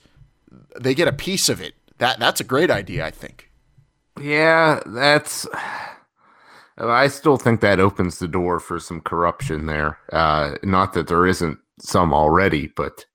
they 0.80 0.96
get 0.96 1.08
a 1.08 1.14
piece 1.14 1.48
of 1.48 1.62
it. 1.62 1.76
That 2.00 2.20
that's 2.20 2.42
a 2.42 2.46
great 2.46 2.72
idea, 2.72 3.06
I 3.06 3.12
think. 3.12 3.52
Yeah, 4.20 4.82
that's. 4.86 5.48
I 6.78 7.08
still 7.08 7.38
think 7.38 7.62
that 7.62 7.80
opens 7.80 8.20
the 8.20 8.28
door 8.28 8.60
for 8.60 8.80
some 8.80 9.00
corruption 9.00 9.66
there. 9.68 9.98
Uh, 10.12 10.56
not 10.64 10.92
that 10.94 11.08
there 11.08 11.26
isn't 11.26 11.60
some 11.80 12.14
already, 12.14 12.68
but 12.68 13.06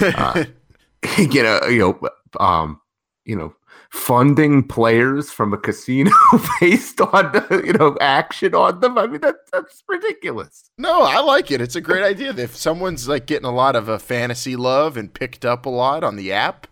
uh, 0.00 0.44
you 1.18 1.42
know, 1.42 1.60
you 1.66 1.78
know, 1.78 2.08
um, 2.40 2.80
you 3.24 3.36
know, 3.36 3.54
funding 3.90 4.62
players 4.62 5.30
from 5.30 5.52
a 5.52 5.58
casino 5.58 6.10
based 6.60 7.00
on 7.00 7.32
you 7.64 7.72
know 7.72 7.96
action 8.00 8.54
on 8.54 8.80
them. 8.80 8.98
I 8.98 9.06
mean 9.06 9.20
that, 9.20 9.36
that's 9.52 9.82
ridiculous. 9.88 10.70
No, 10.78 11.02
I 11.02 11.20
like 11.20 11.50
it. 11.50 11.60
It's 11.60 11.76
a 11.76 11.80
great 11.80 12.04
idea. 12.04 12.34
If 12.36 12.56
someone's 12.56 13.08
like 13.08 13.26
getting 13.26 13.46
a 13.46 13.54
lot 13.54 13.76
of 13.76 13.88
uh, 13.88 13.98
fantasy 13.98 14.56
love 14.56 14.96
and 14.96 15.12
picked 15.12 15.44
up 15.44 15.66
a 15.66 15.70
lot 15.70 16.04
on 16.04 16.16
the 16.16 16.32
app, 16.32 16.66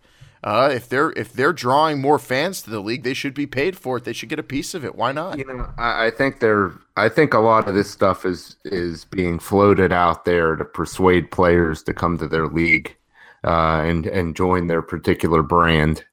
uh, 0.47 0.71
if 0.73 0.88
they're 0.88 1.11
if 1.17 1.33
they're 1.33 1.53
drawing 1.53 2.00
more 2.00 2.21
fans 2.21 2.62
to 2.62 2.71
the 2.71 2.79
league, 2.79 3.03
they 3.03 3.15
should 3.15 3.35
be 3.35 3.49
paid 3.49 3.76
for 3.76 3.97
it. 3.97 4.05
They 4.05 4.12
should 4.12 4.29
get 4.29 4.38
a 4.38 4.45
piece 4.45 4.75
of 4.75 4.85
it. 4.85 4.95
Why 4.95 5.11
not? 5.11 5.37
You 5.38 5.45
know, 5.45 5.69
I, 5.76 6.07
I 6.07 6.11
think 6.12 6.38
they're. 6.38 6.73
I 6.97 7.09
think 7.09 7.35
a 7.35 7.41
lot 7.41 7.67
of 7.67 7.75
this 7.75 7.91
stuff 7.91 8.25
is 8.25 8.55
is 8.65 9.05
being 9.07 9.41
floated 9.41 9.93
out 9.93 10.25
there 10.25 10.55
to 10.55 10.65
persuade 10.65 11.33
players 11.33 11.83
to 11.83 11.93
come 11.93 12.17
to 12.19 12.29
their 12.29 12.47
league 12.47 12.97
uh, 13.43 13.83
and 13.85 14.07
and 14.07 14.37
join 14.37 14.69
their 14.69 14.83
particular 14.83 15.43
brand. 15.43 16.05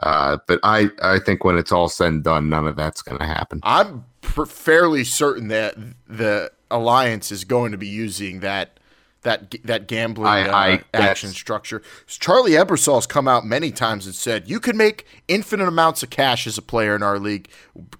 Uh, 0.00 0.38
but 0.48 0.58
I, 0.62 0.88
I 1.02 1.18
think 1.18 1.44
when 1.44 1.58
it's 1.58 1.70
all 1.70 1.88
said 1.90 2.08
and 2.08 2.24
done, 2.24 2.48
none 2.48 2.66
of 2.66 2.76
that's 2.76 3.02
going 3.02 3.20
to 3.20 3.26
happen. 3.26 3.60
I'm 3.62 4.06
pr- 4.22 4.46
fairly 4.46 5.04
certain 5.04 5.48
that 5.48 5.76
the 6.08 6.50
alliance 6.70 7.30
is 7.30 7.44
going 7.44 7.72
to 7.72 7.78
be 7.78 7.88
using 7.88 8.40
that 8.40 8.80
that 9.22 9.54
that 9.64 9.86
gambling 9.86 10.26
I- 10.28 10.48
uh, 10.48 10.56
I- 10.56 10.72
action 10.94 11.28
that's- 11.28 11.34
structure. 11.36 11.82
Charlie 12.06 12.52
Ebersol's 12.52 13.06
come 13.06 13.28
out 13.28 13.44
many 13.46 13.70
times 13.70 14.06
and 14.06 14.14
said 14.14 14.48
you 14.48 14.58
can 14.60 14.76
make 14.76 15.06
infinite 15.28 15.68
amounts 15.68 16.02
of 16.02 16.10
cash 16.10 16.46
as 16.46 16.58
a 16.58 16.62
player 16.62 16.94
in 16.96 17.02
our 17.02 17.18
league, 17.18 17.48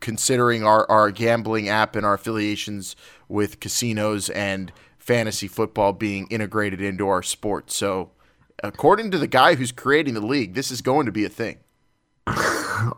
considering 0.00 0.64
our 0.64 0.88
our 0.91 1.11
gambling 1.11 1.69
app 1.69 1.95
and 1.97 2.05
our 2.05 2.14
affiliations 2.14 2.97
with 3.29 3.61
casinos 3.61 4.29
and 4.31 4.73
fantasy 4.99 5.49
football 5.49 5.93
being 5.93 6.26
integrated 6.29 6.81
into 6.81 7.09
our 7.09 7.23
sport. 7.23 7.71
So, 7.71 8.11
according 8.62 9.11
to 9.12 9.19
the 9.19 9.26
guy 9.26 9.55
who's 9.57 9.73
creating 9.73 10.14
the 10.14 10.21
league, 10.21 10.55
this 10.55 10.71
is 10.71 10.81
going 10.81 11.07
to 11.07 11.12
be 11.12 11.25
a 11.25 11.29
thing. 11.29 11.59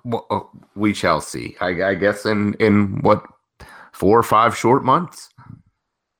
Well, 0.02 0.26
uh, 0.30 0.40
we 0.74 0.94
shall 0.94 1.20
see. 1.20 1.56
I, 1.60 1.82
I 1.90 1.94
guess 1.94 2.24
in 2.24 2.54
in 2.54 3.02
what 3.02 3.22
four 3.92 4.18
or 4.18 4.22
five 4.22 4.56
short 4.56 4.82
months. 4.82 5.28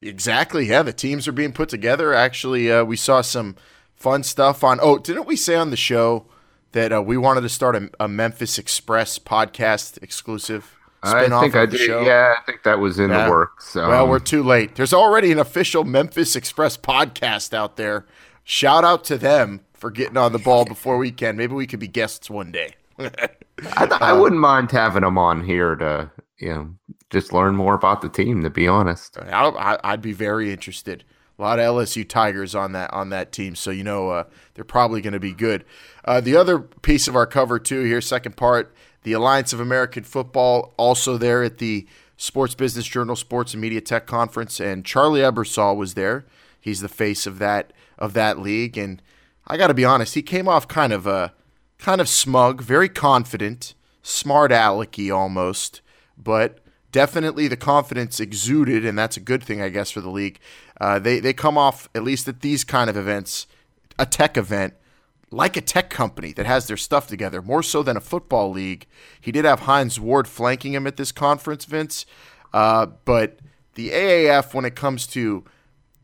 Exactly. 0.09 0.67
Yeah, 0.67 0.83
the 0.83 0.93
teams 0.93 1.27
are 1.27 1.33
being 1.33 1.53
put 1.53 1.69
together. 1.69 2.13
Actually, 2.15 2.71
uh, 2.71 2.85
we 2.85 2.97
saw 2.97 3.21
some 3.23 3.57
fun 3.97 4.23
stuff 4.23 4.63
on. 4.63 4.79
Oh, 4.83 4.99
didn't 4.99 5.27
we 5.27 5.37
say 5.37 5.55
on 5.55 5.71
the 5.71 5.77
show 5.77 6.27
that 6.73 6.93
uh, 6.93 7.03
we 7.03 7.17
wanted 7.17 7.41
to 7.43 7.49
start 7.49 7.75
a, 7.77 7.91
a 7.99 8.07
Memphis 8.09 8.59
Express 8.59 9.19
podcast 9.19 10.03
exclusive? 10.03 10.77
I 11.03 11.21
spin-off 11.21 11.43
think 11.43 11.55
of 11.55 11.61
I 11.63 11.67
the 11.67 11.77
did. 11.79 11.87
show? 11.87 12.01
Yeah, 12.03 12.35
I 12.39 12.43
think 12.45 12.63
that 12.63 12.79
was 12.79 12.99
in 12.99 13.11
Yeah. 13.11 13.25
the 13.27 13.31
works. 13.31 13.69
So. 13.69 13.89
Well, 13.89 14.09
we're 14.09 14.19
too 14.19 14.43
late. 14.43 14.75
There's 14.75 14.95
already 14.95 15.33
an 15.33 15.39
official 15.39 15.85
Memphis 15.85 16.35
Express 16.37 16.77
podcast 16.77 17.53
out 17.53 17.77
there. 17.77 18.07
Shout 18.43 18.85
out 18.85 19.05
to 19.05 19.19
them 19.19 19.61
for 19.73 19.91
getting 19.91 20.17
on 20.17 20.33
the 20.33 20.39
ball 20.39 20.65
before 20.65 20.97
we 20.99 21.11
can. 21.11 21.37
Maybe 21.37 21.55
we 21.55 21.67
could 21.67 21.81
be 21.81 21.89
guests 21.89 22.31
one 22.31 22.53
day. 22.53 22.75
I, 22.99 23.87
I 24.01 24.13
wouldn't 24.13 24.41
mind 24.41 24.71
having 24.71 25.03
them 25.03 25.19
on 25.19 25.45
here 25.45 25.75
to 25.77 26.11
you 26.39 26.49
know 26.49 26.75
just 27.11 27.33
learn 27.33 27.57
more 27.57 27.75
about 27.75 28.03
the 28.03 28.09
team. 28.09 28.43
To 28.43 28.51
be 28.51 28.69
honest, 28.69 29.19
I, 29.19 29.79
I'd 29.85 30.03
be 30.03 30.13
very 30.13 30.53
interested. 30.53 31.05
A 31.39 31.43
lot 31.43 31.59
of 31.59 31.65
LSU 31.65 32.09
Tigers 32.09 32.55
on 32.55 32.73
that 32.73 32.93
on 32.93 33.11
that 33.11 33.33
team, 33.33 33.55
so 33.57 33.71
you 33.71 33.85
know 33.85 34.11
uh, 34.11 34.25
they're 34.55 34.65
probably 34.65 35.01
going 35.01 35.15
to 35.15 35.21
be 35.21 35.33
good. 35.33 35.65
Uh, 36.05 36.21
the 36.21 36.37
other 36.37 36.59
piece 36.61 37.09
of 37.09 37.17
our 37.17 37.27
cover 37.27 37.59
two 37.59 37.83
here, 37.83 38.01
second 38.01 38.37
part, 38.37 38.75
the 39.03 39.13
Alliance 39.13 39.53
of 39.53 39.61
American 39.61 40.05
Football, 40.05 40.75
also 40.77 41.19
there 41.19 41.43
at 41.43 41.59
the 41.59 41.87
Sports 42.17 42.55
Business 42.55 42.87
Journal 42.87 43.17
Sports 43.17 43.53
and 43.53 43.61
Media 43.61 43.81
Tech 43.81 44.07
Conference, 44.07 44.61
and 44.61 44.85
Charlie 44.85 45.21
Ebersol 45.21 45.77
was 45.77 45.95
there. 45.95 46.25
He's 46.61 46.81
the 46.81 46.89
face 46.89 47.27
of 47.27 47.39
that 47.39 47.73
of 47.99 48.13
that 48.15 48.39
league, 48.39 48.79
and 48.79 49.03
I 49.47 49.57
got 49.57 49.69
to 49.69 49.75
be 49.75 49.85
honest, 49.85 50.15
he 50.15 50.23
came 50.23 50.49
off 50.49 50.69
kind 50.69 50.93
of 50.93 51.07
uh, 51.07 51.31
kind 51.79 52.01
of 52.01 52.09
smug, 52.09 52.63
very 52.63 52.89
confident, 52.89 53.75
smart 54.03 54.51
alecky 54.51 55.15
almost, 55.15 55.81
but 56.17 56.61
definitely 56.93 57.49
the 57.49 57.57
confidence 57.57 58.21
exuded, 58.21 58.85
and 58.85 58.99
that's 58.99 59.17
a 59.17 59.21
good 59.21 59.43
thing, 59.43 59.61
I 59.61 59.69
guess, 59.69 59.91
for 59.91 60.01
the 60.01 60.11
league. 60.11 60.39
Uh, 60.81 60.99
they 60.99 61.21
they 61.21 61.33
come 61.33 61.59
off 61.59 61.89
at 61.95 62.05
least 62.05 62.29
at 62.29 62.41
these 62.41 62.65
kind 62.65 62.89
of 62.89 62.97
events, 62.97 63.47
a 63.99 64.07
tech 64.07 64.37
event, 64.37 64.75
like 65.31 65.57
a 65.57 65.61
tech 65.61 65.91
company 65.91 66.33
that 66.33 66.47
has 66.47 66.67
their 66.67 66.77
stuff 66.77 67.07
together, 67.07 67.43
more 67.43 67.63
so 67.63 67.83
than 67.83 67.97
a 67.97 68.01
football 68.01 68.51
league. 68.51 68.87
He 69.21 69.33
did 69.33 69.45
have 69.45 69.61
Hines 69.61 69.99
Ward 69.99 70.29
flanking 70.29 70.75
him 70.75 70.87
at 70.87 70.97
this 70.97 71.13
conference, 71.13 71.65
Vince, 71.65 72.07
uh, 72.53 72.87
but 73.05 73.39
the 73.75 73.91
AAF, 73.91 74.55
when 74.55 74.65
it 74.65 74.77
comes 74.77 75.07
to 75.09 75.45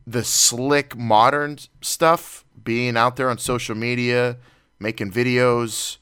the 0.07 0.25
slick 0.25 0.97
modern 0.97 1.59
stuff, 1.81 2.45
being 2.63 2.97
out 2.97 3.17
there 3.17 3.31
on 3.31 3.39
social 3.39 3.77
media, 3.77 4.39
making 4.81 5.13
videos, 5.13 5.99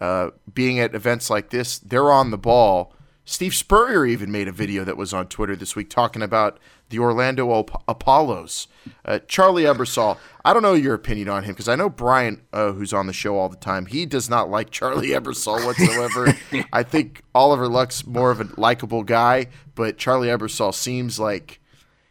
uh, 0.00 0.30
being 0.52 0.80
at 0.80 0.94
events 0.94 1.28
like 1.28 1.50
this, 1.50 1.78
they're 1.78 2.10
on 2.10 2.30
the 2.30 2.38
ball. 2.38 2.94
Steve 3.30 3.54
Spurrier 3.54 4.04
even 4.06 4.32
made 4.32 4.48
a 4.48 4.52
video 4.52 4.82
that 4.82 4.96
was 4.96 5.14
on 5.14 5.28
Twitter 5.28 5.54
this 5.54 5.76
week 5.76 5.88
talking 5.88 6.20
about 6.20 6.58
the 6.88 6.98
Orlando 6.98 7.60
Ap- 7.60 7.80
Apollos. 7.86 8.66
Uh, 9.04 9.20
Charlie 9.28 9.62
Ebersol, 9.62 10.18
I 10.44 10.52
don't 10.52 10.64
know 10.64 10.74
your 10.74 10.94
opinion 10.94 11.28
on 11.28 11.44
him 11.44 11.52
because 11.52 11.68
I 11.68 11.76
know 11.76 11.88
Brian, 11.88 12.42
uh, 12.52 12.72
who's 12.72 12.92
on 12.92 13.06
the 13.06 13.12
show 13.12 13.38
all 13.38 13.48
the 13.48 13.54
time, 13.54 13.86
he 13.86 14.04
does 14.04 14.28
not 14.28 14.50
like 14.50 14.72
Charlie 14.72 15.08
Ebersol 15.10 15.64
whatsoever. 15.64 16.36
I 16.72 16.82
think 16.82 17.22
Oliver 17.32 17.68
Luck's 17.68 18.04
more 18.04 18.32
of 18.32 18.40
a 18.40 18.48
likable 18.60 19.04
guy, 19.04 19.46
but 19.76 19.96
Charlie 19.96 20.26
Ebersol 20.26 20.74
seems 20.74 21.20
like 21.20 21.60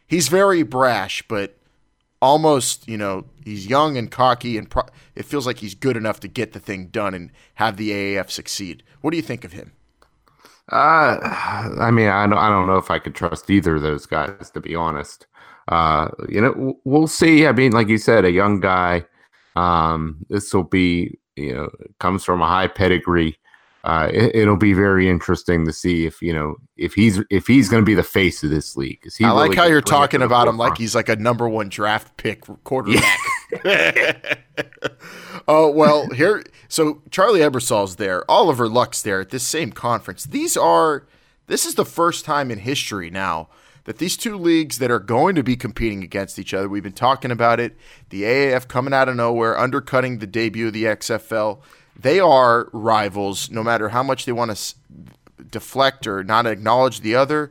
he's 0.06 0.28
very 0.28 0.62
brash, 0.62 1.22
but 1.28 1.58
almost, 2.22 2.88
you 2.88 2.96
know, 2.96 3.26
he's 3.44 3.66
young 3.66 3.98
and 3.98 4.10
cocky, 4.10 4.56
and 4.56 4.70
pro- 4.70 4.88
it 5.14 5.26
feels 5.26 5.46
like 5.46 5.58
he's 5.58 5.74
good 5.74 5.98
enough 5.98 6.18
to 6.20 6.28
get 6.28 6.54
the 6.54 6.60
thing 6.60 6.86
done 6.86 7.12
and 7.12 7.30
have 7.56 7.76
the 7.76 7.90
AAF 7.90 8.30
succeed. 8.30 8.82
What 9.02 9.10
do 9.10 9.18
you 9.18 9.22
think 9.22 9.44
of 9.44 9.52
him? 9.52 9.72
Uh, 10.70 11.18
I 11.80 11.90
mean, 11.90 12.08
I 12.08 12.26
don't, 12.26 12.38
I 12.38 12.48
don't 12.48 12.66
know 12.66 12.78
if 12.78 12.90
I 12.90 12.98
could 12.98 13.14
trust 13.14 13.50
either 13.50 13.76
of 13.76 13.82
those 13.82 14.06
guys 14.06 14.50
to 14.50 14.60
be 14.60 14.74
honest. 14.74 15.26
Uh, 15.68 16.08
you 16.28 16.40
know, 16.40 16.78
we'll 16.84 17.06
see. 17.06 17.46
I 17.46 17.52
mean, 17.52 17.72
like 17.72 17.88
you 17.88 17.98
said, 17.98 18.24
a 18.24 18.30
young 18.30 18.60
guy. 18.60 19.04
Um, 19.56 20.24
this 20.28 20.52
will 20.52 20.64
be, 20.64 21.18
you 21.36 21.54
know, 21.54 21.70
comes 21.98 22.24
from 22.24 22.42
a 22.42 22.46
high 22.46 22.66
pedigree. 22.66 23.36
Uh, 23.82 24.10
it, 24.12 24.34
it'll 24.34 24.56
be 24.56 24.74
very 24.74 25.08
interesting 25.08 25.64
to 25.64 25.72
see 25.72 26.04
if 26.04 26.20
you 26.20 26.34
know 26.34 26.56
if 26.76 26.92
he's 26.92 27.20
if 27.30 27.46
he's 27.46 27.68
going 27.70 27.82
to 27.82 27.86
be 27.86 27.94
the 27.94 28.02
face 28.02 28.42
of 28.42 28.50
this 28.50 28.76
league. 28.76 29.00
Is 29.04 29.16
he 29.16 29.24
I 29.24 29.30
like 29.30 29.50
really 29.50 29.56
how 29.56 29.62
you're 29.64 29.70
bring 29.70 29.78
it 29.78 29.86
to 29.86 29.90
talking 29.90 30.22
about 30.22 30.48
him 30.48 30.58
like 30.58 30.76
he's 30.76 30.94
like 30.94 31.08
a 31.08 31.16
number 31.16 31.48
one 31.48 31.68
draft 31.70 32.16
pick 32.18 32.44
quarterback. 32.64 33.18
oh 35.48 35.70
well, 35.70 36.08
here. 36.10 36.44
So 36.68 37.02
Charlie 37.10 37.40
Ebersol's 37.40 37.96
there. 37.96 38.28
Oliver 38.30 38.68
Luck's 38.68 39.02
there 39.02 39.20
at 39.20 39.30
this 39.30 39.46
same 39.46 39.72
conference. 39.72 40.24
These 40.24 40.56
are. 40.56 41.06
This 41.46 41.66
is 41.66 41.74
the 41.74 41.84
first 41.84 42.24
time 42.24 42.50
in 42.50 42.60
history 42.60 43.10
now 43.10 43.48
that 43.84 43.98
these 43.98 44.16
two 44.16 44.36
leagues 44.36 44.78
that 44.78 44.90
are 44.90 45.00
going 45.00 45.34
to 45.34 45.42
be 45.42 45.56
competing 45.56 46.02
against 46.04 46.38
each 46.38 46.54
other. 46.54 46.68
We've 46.68 46.82
been 46.82 46.92
talking 46.92 47.30
about 47.30 47.58
it. 47.58 47.76
The 48.10 48.22
AAF 48.22 48.68
coming 48.68 48.94
out 48.94 49.08
of 49.08 49.16
nowhere, 49.16 49.58
undercutting 49.58 50.18
the 50.18 50.26
debut 50.28 50.68
of 50.68 50.72
the 50.72 50.84
XFL. 50.84 51.60
They 51.98 52.20
are 52.20 52.68
rivals, 52.72 53.50
no 53.50 53.64
matter 53.64 53.88
how 53.88 54.02
much 54.02 54.26
they 54.26 54.32
want 54.32 54.50
to 54.50 54.52
s- 54.52 54.74
deflect 55.50 56.06
or 56.06 56.22
not 56.22 56.46
acknowledge 56.46 57.00
the 57.00 57.14
other. 57.16 57.50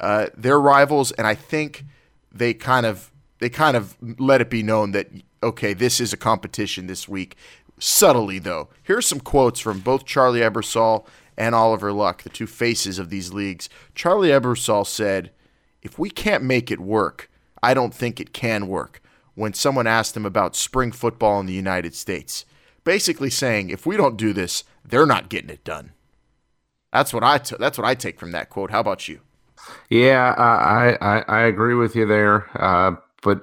Uh, 0.00 0.28
they're 0.36 0.60
rivals, 0.60 1.12
and 1.12 1.26
I 1.26 1.34
think 1.34 1.84
they 2.32 2.54
kind 2.54 2.86
of 2.86 3.10
they 3.38 3.48
kind 3.50 3.76
of 3.76 3.96
let 4.18 4.40
it 4.40 4.50
be 4.50 4.62
known 4.62 4.92
that 4.92 5.08
okay, 5.44 5.74
this 5.74 6.00
is 6.00 6.12
a 6.12 6.16
competition 6.16 6.86
this 6.86 7.08
week. 7.08 7.36
Subtly 7.78 8.38
though, 8.38 8.68
here 8.82 8.98
are 8.98 9.02
some 9.02 9.20
quotes 9.20 9.60
from 9.60 9.80
both 9.80 10.04
Charlie 10.04 10.40
Ebersol 10.40 11.06
and 11.36 11.54
Oliver 11.54 11.92
Luck, 11.92 12.22
the 12.22 12.28
two 12.28 12.46
faces 12.46 12.98
of 12.98 13.10
these 13.10 13.32
leagues. 13.32 13.68
Charlie 13.94 14.30
Ebersol 14.30 14.86
said, 14.86 15.30
"If 15.82 15.98
we 15.98 16.10
can't 16.10 16.44
make 16.44 16.70
it 16.70 16.80
work, 16.80 17.30
I 17.62 17.74
don't 17.74 17.94
think 17.94 18.20
it 18.20 18.32
can 18.32 18.68
work." 18.68 19.00
When 19.34 19.52
someone 19.52 19.88
asked 19.88 20.16
him 20.16 20.24
about 20.24 20.54
spring 20.54 20.92
football 20.92 21.40
in 21.40 21.46
the 21.46 21.52
United 21.52 21.94
States, 21.94 22.44
basically 22.84 23.30
saying, 23.30 23.70
"If 23.70 23.84
we 23.84 23.96
don't 23.96 24.16
do 24.16 24.32
this, 24.32 24.62
they're 24.84 25.06
not 25.06 25.28
getting 25.28 25.50
it 25.50 25.64
done." 25.64 25.92
That's 26.92 27.12
what 27.12 27.24
I 27.24 27.38
t- 27.38 27.56
that's 27.58 27.76
what 27.76 27.86
I 27.86 27.96
take 27.96 28.20
from 28.20 28.30
that 28.30 28.50
quote. 28.50 28.70
How 28.70 28.78
about 28.78 29.08
you? 29.08 29.20
Yeah, 29.90 30.34
I 30.38 30.96
I, 31.00 31.24
I 31.26 31.40
agree 31.42 31.74
with 31.74 31.96
you 31.96 32.06
there. 32.06 32.46
Uh, 32.54 32.94
but 33.22 33.42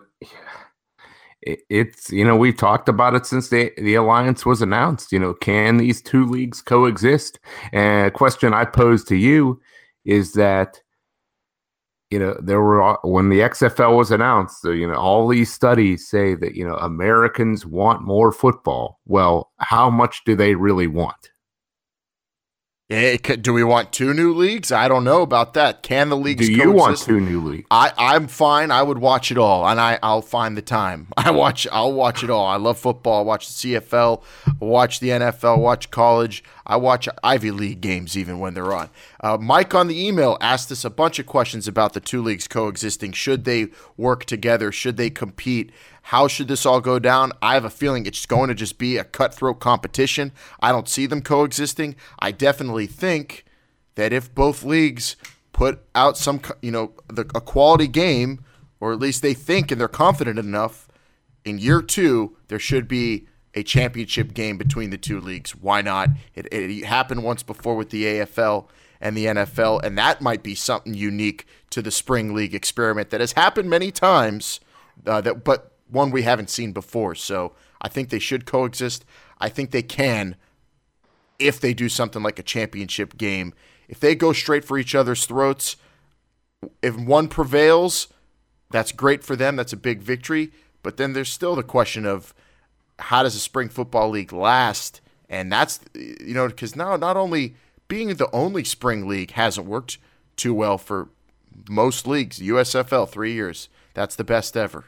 it's 1.43 2.11
you 2.11 2.23
know 2.23 2.35
we've 2.35 2.57
talked 2.57 2.87
about 2.87 3.15
it 3.15 3.25
since 3.25 3.49
the 3.49 3.71
the 3.77 3.95
alliance 3.95 4.45
was 4.45 4.61
announced. 4.61 5.11
You 5.11 5.19
know, 5.19 5.33
can 5.33 5.77
these 5.77 6.01
two 6.01 6.25
leagues 6.25 6.61
coexist? 6.61 7.39
And 7.71 8.07
a 8.07 8.11
question 8.11 8.53
I 8.53 8.65
pose 8.65 9.03
to 9.05 9.15
you 9.15 9.59
is 10.05 10.33
that 10.33 10.81
you 12.11 12.19
know 12.19 12.37
there 12.41 12.61
were 12.61 12.97
when 13.03 13.29
the 13.29 13.39
XFL 13.39 13.97
was 13.97 14.11
announced, 14.11 14.63
you 14.63 14.87
know 14.87 14.95
all 14.95 15.27
these 15.27 15.51
studies 15.51 16.07
say 16.07 16.35
that 16.35 16.55
you 16.55 16.67
know 16.67 16.75
Americans 16.75 17.65
want 17.65 18.03
more 18.03 18.31
football. 18.31 18.99
Well, 19.05 19.51
how 19.57 19.89
much 19.89 20.23
do 20.25 20.35
they 20.35 20.55
really 20.55 20.87
want? 20.87 21.30
Eh, 22.91 23.15
could- 23.15 23.41
do 23.41 23.53
we 23.53 23.63
want 23.63 23.93
two 23.93 24.13
new 24.13 24.33
leagues? 24.33 24.69
I 24.69 24.89
don't 24.89 25.05
know 25.05 25.21
about 25.21 25.53
that. 25.53 25.81
Can 25.81 26.09
the 26.09 26.17
leagues 26.17 26.45
Do 26.45 26.51
you 26.53 26.71
want 26.73 26.97
two 26.97 27.21
new 27.21 27.39
leagues? 27.39 27.65
I, 27.71 27.93
I'm 27.97 28.27
fine. 28.27 28.69
I 28.69 28.83
would 28.83 28.97
watch 28.97 29.31
it 29.31 29.37
all, 29.37 29.65
and 29.65 29.79
I, 29.79 29.97
I'll 30.03 30.21
find 30.21 30.57
the 30.57 30.61
time. 30.61 31.07
I 31.17 31.31
watch. 31.31 31.65
I'll 31.71 31.93
watch 31.93 32.21
it 32.21 32.29
all. 32.29 32.45
I 32.45 32.57
love 32.57 32.77
football. 32.77 33.19
I 33.19 33.21
watch 33.21 33.47
the 33.47 33.75
CFL. 33.75 34.21
Watch 34.59 34.99
the 34.99 35.07
NFL. 35.07 35.59
Watch 35.59 35.89
college. 35.89 36.43
I 36.67 36.75
watch 36.75 37.07
Ivy 37.23 37.51
League 37.51 37.79
games 37.79 38.17
even 38.17 38.39
when 38.39 38.55
they're 38.55 38.73
on. 38.73 38.89
Uh, 39.21 39.37
Mike 39.37 39.73
on 39.73 39.87
the 39.87 40.05
email 40.07 40.37
asked 40.41 40.69
us 40.71 40.83
a 40.83 40.89
bunch 40.89 41.17
of 41.17 41.25
questions 41.25 41.69
about 41.69 41.93
the 41.93 41.99
two 42.01 42.21
leagues 42.21 42.47
coexisting. 42.47 43.13
Should 43.13 43.45
they 43.45 43.67
work 43.95 44.25
together? 44.25 44.71
Should 44.71 44.97
they 44.97 45.09
compete? 45.09 45.71
How 46.11 46.27
should 46.27 46.49
this 46.49 46.65
all 46.65 46.81
go 46.81 46.99
down? 46.99 47.31
I 47.41 47.53
have 47.53 47.63
a 47.63 47.69
feeling 47.69 48.05
it's 48.05 48.25
going 48.25 48.49
to 48.49 48.53
just 48.53 48.77
be 48.77 48.97
a 48.97 49.05
cutthroat 49.05 49.61
competition. 49.61 50.33
I 50.59 50.73
don't 50.73 50.89
see 50.89 51.05
them 51.05 51.21
coexisting. 51.21 51.95
I 52.19 52.33
definitely 52.33 52.85
think 52.85 53.45
that 53.95 54.11
if 54.11 54.35
both 54.35 54.61
leagues 54.65 55.15
put 55.53 55.79
out 55.95 56.17
some, 56.17 56.41
you 56.61 56.69
know, 56.69 56.91
the, 57.07 57.21
a 57.33 57.39
quality 57.39 57.87
game, 57.87 58.43
or 58.81 58.91
at 58.91 58.99
least 58.99 59.21
they 59.21 59.33
think 59.33 59.71
and 59.71 59.79
they're 59.79 59.87
confident 59.87 60.37
enough, 60.37 60.89
in 61.45 61.59
year 61.59 61.81
two 61.81 62.35
there 62.49 62.59
should 62.59 62.89
be 62.89 63.25
a 63.53 63.63
championship 63.63 64.33
game 64.33 64.57
between 64.57 64.89
the 64.89 64.97
two 64.97 65.21
leagues. 65.21 65.51
Why 65.51 65.81
not? 65.81 66.09
It, 66.35 66.45
it 66.51 66.83
happened 66.83 67.23
once 67.23 67.41
before 67.41 67.77
with 67.77 67.89
the 67.89 68.03
AFL 68.03 68.67
and 68.99 69.15
the 69.15 69.27
NFL, 69.27 69.81
and 69.81 69.97
that 69.97 70.19
might 70.19 70.43
be 70.43 70.55
something 70.55 70.93
unique 70.93 71.45
to 71.69 71.81
the 71.81 71.89
spring 71.89 72.33
league 72.33 72.53
experiment 72.53 73.11
that 73.11 73.21
has 73.21 73.31
happened 73.31 73.69
many 73.69 73.91
times. 73.91 74.59
Uh, 75.07 75.21
that, 75.21 75.45
but 75.45 75.70
one 75.91 76.11
we 76.11 76.23
haven't 76.23 76.49
seen 76.49 76.71
before. 76.71 77.15
So 77.15 77.53
I 77.81 77.89
think 77.89 78.09
they 78.09 78.19
should 78.19 78.45
coexist. 78.45 79.05
I 79.39 79.49
think 79.49 79.71
they 79.71 79.83
can 79.83 80.35
if 81.37 81.59
they 81.59 81.73
do 81.73 81.89
something 81.89 82.23
like 82.23 82.39
a 82.39 82.43
championship 82.43 83.17
game. 83.17 83.53
If 83.89 83.99
they 83.99 84.15
go 84.15 84.31
straight 84.31 84.63
for 84.63 84.77
each 84.77 84.95
other's 84.95 85.25
throats, 85.25 85.75
if 86.81 86.97
one 86.97 87.27
prevails, 87.27 88.07
that's 88.69 88.91
great 88.91 89.23
for 89.23 89.35
them. 89.35 89.55
That's 89.55 89.73
a 89.73 89.77
big 89.77 90.01
victory. 90.01 90.51
But 90.83 90.97
then 90.97 91.13
there's 91.13 91.29
still 91.29 91.55
the 91.55 91.63
question 91.63 92.05
of 92.05 92.33
how 92.99 93.23
does 93.23 93.35
a 93.35 93.39
spring 93.39 93.69
football 93.69 94.09
league 94.09 94.31
last? 94.31 95.01
And 95.29 95.51
that's 95.51 95.79
you 95.93 96.33
know 96.33 96.47
because 96.47 96.75
now 96.75 96.95
not 96.95 97.17
only 97.17 97.55
being 97.87 98.13
the 98.15 98.31
only 98.31 98.63
spring 98.63 99.07
league 99.07 99.31
hasn't 99.31 99.67
worked 99.67 99.97
too 100.35 100.53
well 100.53 100.77
for 100.77 101.09
most 101.69 102.07
leagues. 102.07 102.39
USFL 102.39 103.09
three 103.09 103.33
years 103.33 103.67
that's 103.93 104.15
the 104.15 104.23
best 104.23 104.55
ever. 104.55 104.85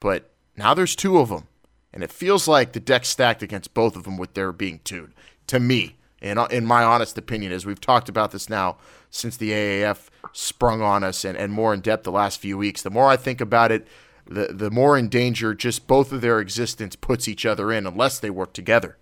But 0.00 0.30
now 0.56 0.74
there's 0.74 0.96
two 0.96 1.18
of 1.18 1.28
them, 1.28 1.48
and 1.92 2.02
it 2.02 2.12
feels 2.12 2.46
like 2.46 2.72
the 2.72 2.80
deck's 2.80 3.08
stacked 3.08 3.42
against 3.42 3.74
both 3.74 3.96
of 3.96 4.04
them 4.04 4.16
with 4.16 4.34
there 4.34 4.52
being 4.52 4.80
two. 4.84 5.10
To 5.48 5.60
me, 5.60 5.96
in 6.20 6.38
in 6.50 6.66
my 6.66 6.82
honest 6.82 7.16
opinion, 7.18 7.52
as 7.52 7.66
we've 7.66 7.80
talked 7.80 8.08
about 8.08 8.30
this 8.30 8.48
now 8.48 8.78
since 9.10 9.36
the 9.36 9.52
AAF 9.52 10.08
sprung 10.32 10.82
on 10.82 11.04
us 11.04 11.24
and, 11.24 11.36
and 11.38 11.52
more 11.52 11.72
in 11.72 11.80
depth 11.80 12.04
the 12.04 12.12
last 12.12 12.40
few 12.40 12.58
weeks, 12.58 12.82
the 12.82 12.90
more 12.90 13.08
I 13.08 13.16
think 13.16 13.40
about 13.40 13.72
it, 13.72 13.86
the 14.26 14.48
the 14.52 14.70
more 14.70 14.98
in 14.98 15.08
danger 15.08 15.54
just 15.54 15.86
both 15.86 16.12
of 16.12 16.20
their 16.20 16.40
existence 16.40 16.96
puts 16.96 17.28
each 17.28 17.46
other 17.46 17.72
in 17.72 17.86
unless 17.86 18.18
they 18.18 18.30
work 18.30 18.52
together. 18.52 18.98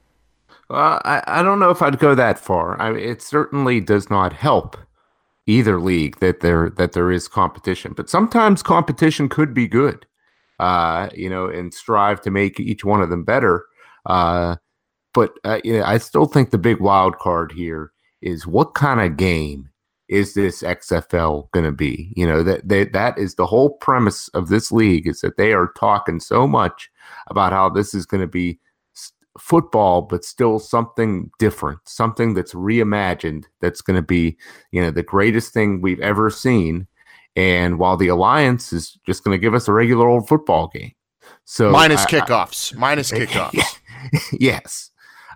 Well, 0.68 1.00
I, 1.04 1.22
I 1.26 1.42
don't 1.42 1.58
know 1.58 1.70
if 1.70 1.82
I'd 1.82 1.98
go 1.98 2.14
that 2.14 2.38
far. 2.38 2.80
I 2.80 2.92
mean, 2.92 3.08
it 3.08 3.20
certainly 3.20 3.80
does 3.80 4.08
not 4.08 4.32
help 4.32 4.76
either 5.46 5.80
league 5.80 6.18
that 6.20 6.40
there 6.40 6.70
that 6.70 6.92
there 6.92 7.10
is 7.10 7.28
competition, 7.28 7.92
but 7.94 8.10
sometimes 8.10 8.62
competition 8.62 9.28
could 9.28 9.54
be 9.54 9.66
good. 9.68 10.06
Uh, 10.64 11.10
you 11.14 11.28
know, 11.28 11.46
and 11.46 11.74
strive 11.74 12.22
to 12.22 12.30
make 12.30 12.58
each 12.58 12.86
one 12.86 13.02
of 13.02 13.10
them 13.10 13.22
better. 13.22 13.66
Uh, 14.06 14.56
but 15.12 15.34
uh, 15.44 15.60
yeah, 15.62 15.82
I 15.86 15.98
still 15.98 16.24
think 16.24 16.50
the 16.50 16.56
big 16.56 16.80
wild 16.80 17.18
card 17.18 17.52
here 17.52 17.92
is 18.22 18.46
what 18.46 18.72
kind 18.72 18.98
of 18.98 19.18
game 19.18 19.68
is 20.08 20.32
this 20.32 20.62
XFL 20.62 21.50
going 21.50 21.66
to 21.66 21.72
be? 21.72 22.14
You 22.16 22.26
know 22.26 22.42
that 22.42 22.66
that 22.94 23.18
is 23.18 23.34
the 23.34 23.44
whole 23.44 23.76
premise 23.76 24.28
of 24.28 24.48
this 24.48 24.72
league 24.72 25.06
is 25.06 25.20
that 25.20 25.36
they 25.36 25.52
are 25.52 25.70
talking 25.76 26.18
so 26.18 26.46
much 26.46 26.88
about 27.26 27.52
how 27.52 27.68
this 27.68 27.92
is 27.92 28.06
going 28.06 28.22
to 28.22 28.26
be 28.26 28.58
football, 29.38 30.00
but 30.00 30.24
still 30.24 30.58
something 30.58 31.30
different, 31.38 31.80
something 31.84 32.32
that's 32.32 32.54
reimagined. 32.54 33.44
That's 33.60 33.82
going 33.82 33.96
to 33.96 34.06
be 34.06 34.38
you 34.72 34.80
know 34.80 34.90
the 34.90 35.02
greatest 35.02 35.52
thing 35.52 35.82
we've 35.82 36.00
ever 36.00 36.30
seen. 36.30 36.86
And 37.36 37.78
while 37.78 37.96
the 37.96 38.08
alliance 38.08 38.72
is 38.72 38.98
just 39.06 39.24
going 39.24 39.34
to 39.34 39.40
give 39.40 39.54
us 39.54 39.66
a 39.66 39.72
regular 39.72 40.08
old 40.08 40.28
football 40.28 40.68
game, 40.72 40.92
so 41.44 41.70
Minus 41.70 42.00
I- 42.00 42.04
I- 42.04 42.06
kickoffs. 42.06 42.76
Minus 42.76 43.10
kickoffs. 43.12 43.78
yes. 44.32 44.90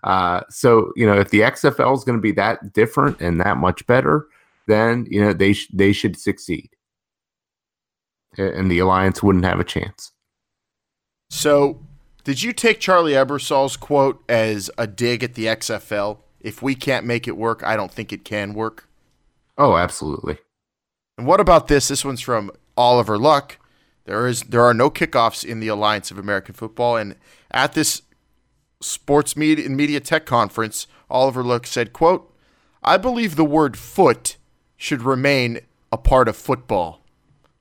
Uh, 0.05 0.43
so 0.49 0.93
you 0.95 1.05
know, 1.07 1.19
if 1.19 1.31
the 1.31 1.41
XFL 1.41 1.97
is 1.97 2.05
going 2.05 2.17
to 2.17 2.23
be 2.23 2.33
that 2.33 2.73
different 2.73 3.21
and 3.21 3.41
that 3.41 3.57
much 3.57 3.85
better, 3.87 4.27
then 4.69 5.07
you 5.11 5.21
know 5.21 5.33
they 5.33 5.53
sh- 5.55 5.69
they 5.73 5.93
should 5.93 6.17
succeed, 6.17 6.71
and 8.37 8.71
the 8.71 8.79
alliance 8.79 9.23
wouldn't 9.23 9.45
have 9.45 9.59
a 9.59 9.65
chance. 9.65 10.13
So, 11.31 11.81
did 12.23 12.43
you 12.43 12.53
take 12.53 12.79
Charlie 12.79 13.13
Ebersol's 13.13 13.77
quote 13.77 14.23
as 14.29 14.71
a 14.79 14.87
dig 14.87 15.25
at 15.25 15.35
the 15.35 15.47
XFL? 15.47 16.19
If 16.41 16.63
we 16.63 16.77
can't 16.77 17.05
make 17.05 17.27
it 17.27 17.37
work, 17.37 17.65
I 17.65 17.75
don't 17.75 17.91
think 17.91 18.13
it 18.13 18.25
can 18.25 18.55
work. 18.55 18.89
Oh, 19.59 19.77
absolutely. 19.77 20.39
And 21.19 21.27
what 21.27 21.41
about 21.41 21.67
this? 21.67 21.89
This 21.89 22.05
one's 22.05 22.21
from 22.21 22.53
Oliver 22.77 23.19
Luck. 23.19 23.59
There 24.05 24.27
is 24.29 24.43
there 24.43 24.65
are 24.65 24.73
no 24.73 24.89
kickoffs 24.89 25.45
in 25.45 25.59
the 25.61 25.69
Alliance 25.69 26.11
of 26.13 26.17
American 26.17 26.55
Football, 26.55 26.97
and 26.97 27.17
at 27.51 27.73
this 27.75 28.03
sports 28.81 29.37
media 29.37 29.67
and 29.67 29.77
media 29.77 29.99
tech 29.99 30.25
conference, 30.25 30.87
Oliver 31.11 31.43
Luck 31.43 31.67
said, 31.67 31.93
"quote 31.93 32.33
I 32.83 32.97
believe 32.97 33.35
the 33.35 33.45
word 33.45 33.77
foot 33.77 34.37
should 34.77 35.03
remain 35.03 35.61
a 35.93 35.99
part 35.99 36.29
of 36.29 36.37
football." 36.37 37.03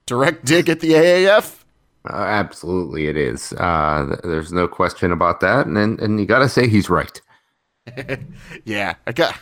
Direct 0.06 0.44
dig 0.44 0.68
at 0.70 0.80
the 0.80 0.92
AAF. 0.92 1.64
Uh, 2.08 2.14
absolutely, 2.14 3.08
it 3.08 3.16
is. 3.16 3.52
Uh, 3.54 4.06
th- 4.06 4.20
there's 4.22 4.52
no 4.52 4.68
question 4.68 5.10
about 5.10 5.40
that, 5.40 5.66
and 5.66 5.76
and, 5.76 6.00
and 6.00 6.20
you 6.20 6.26
got 6.26 6.38
to 6.38 6.48
say 6.48 6.68
he's 6.68 6.88
right. 6.88 7.20
Yeah, 8.64 8.94
I 9.06 9.12
got 9.12 9.38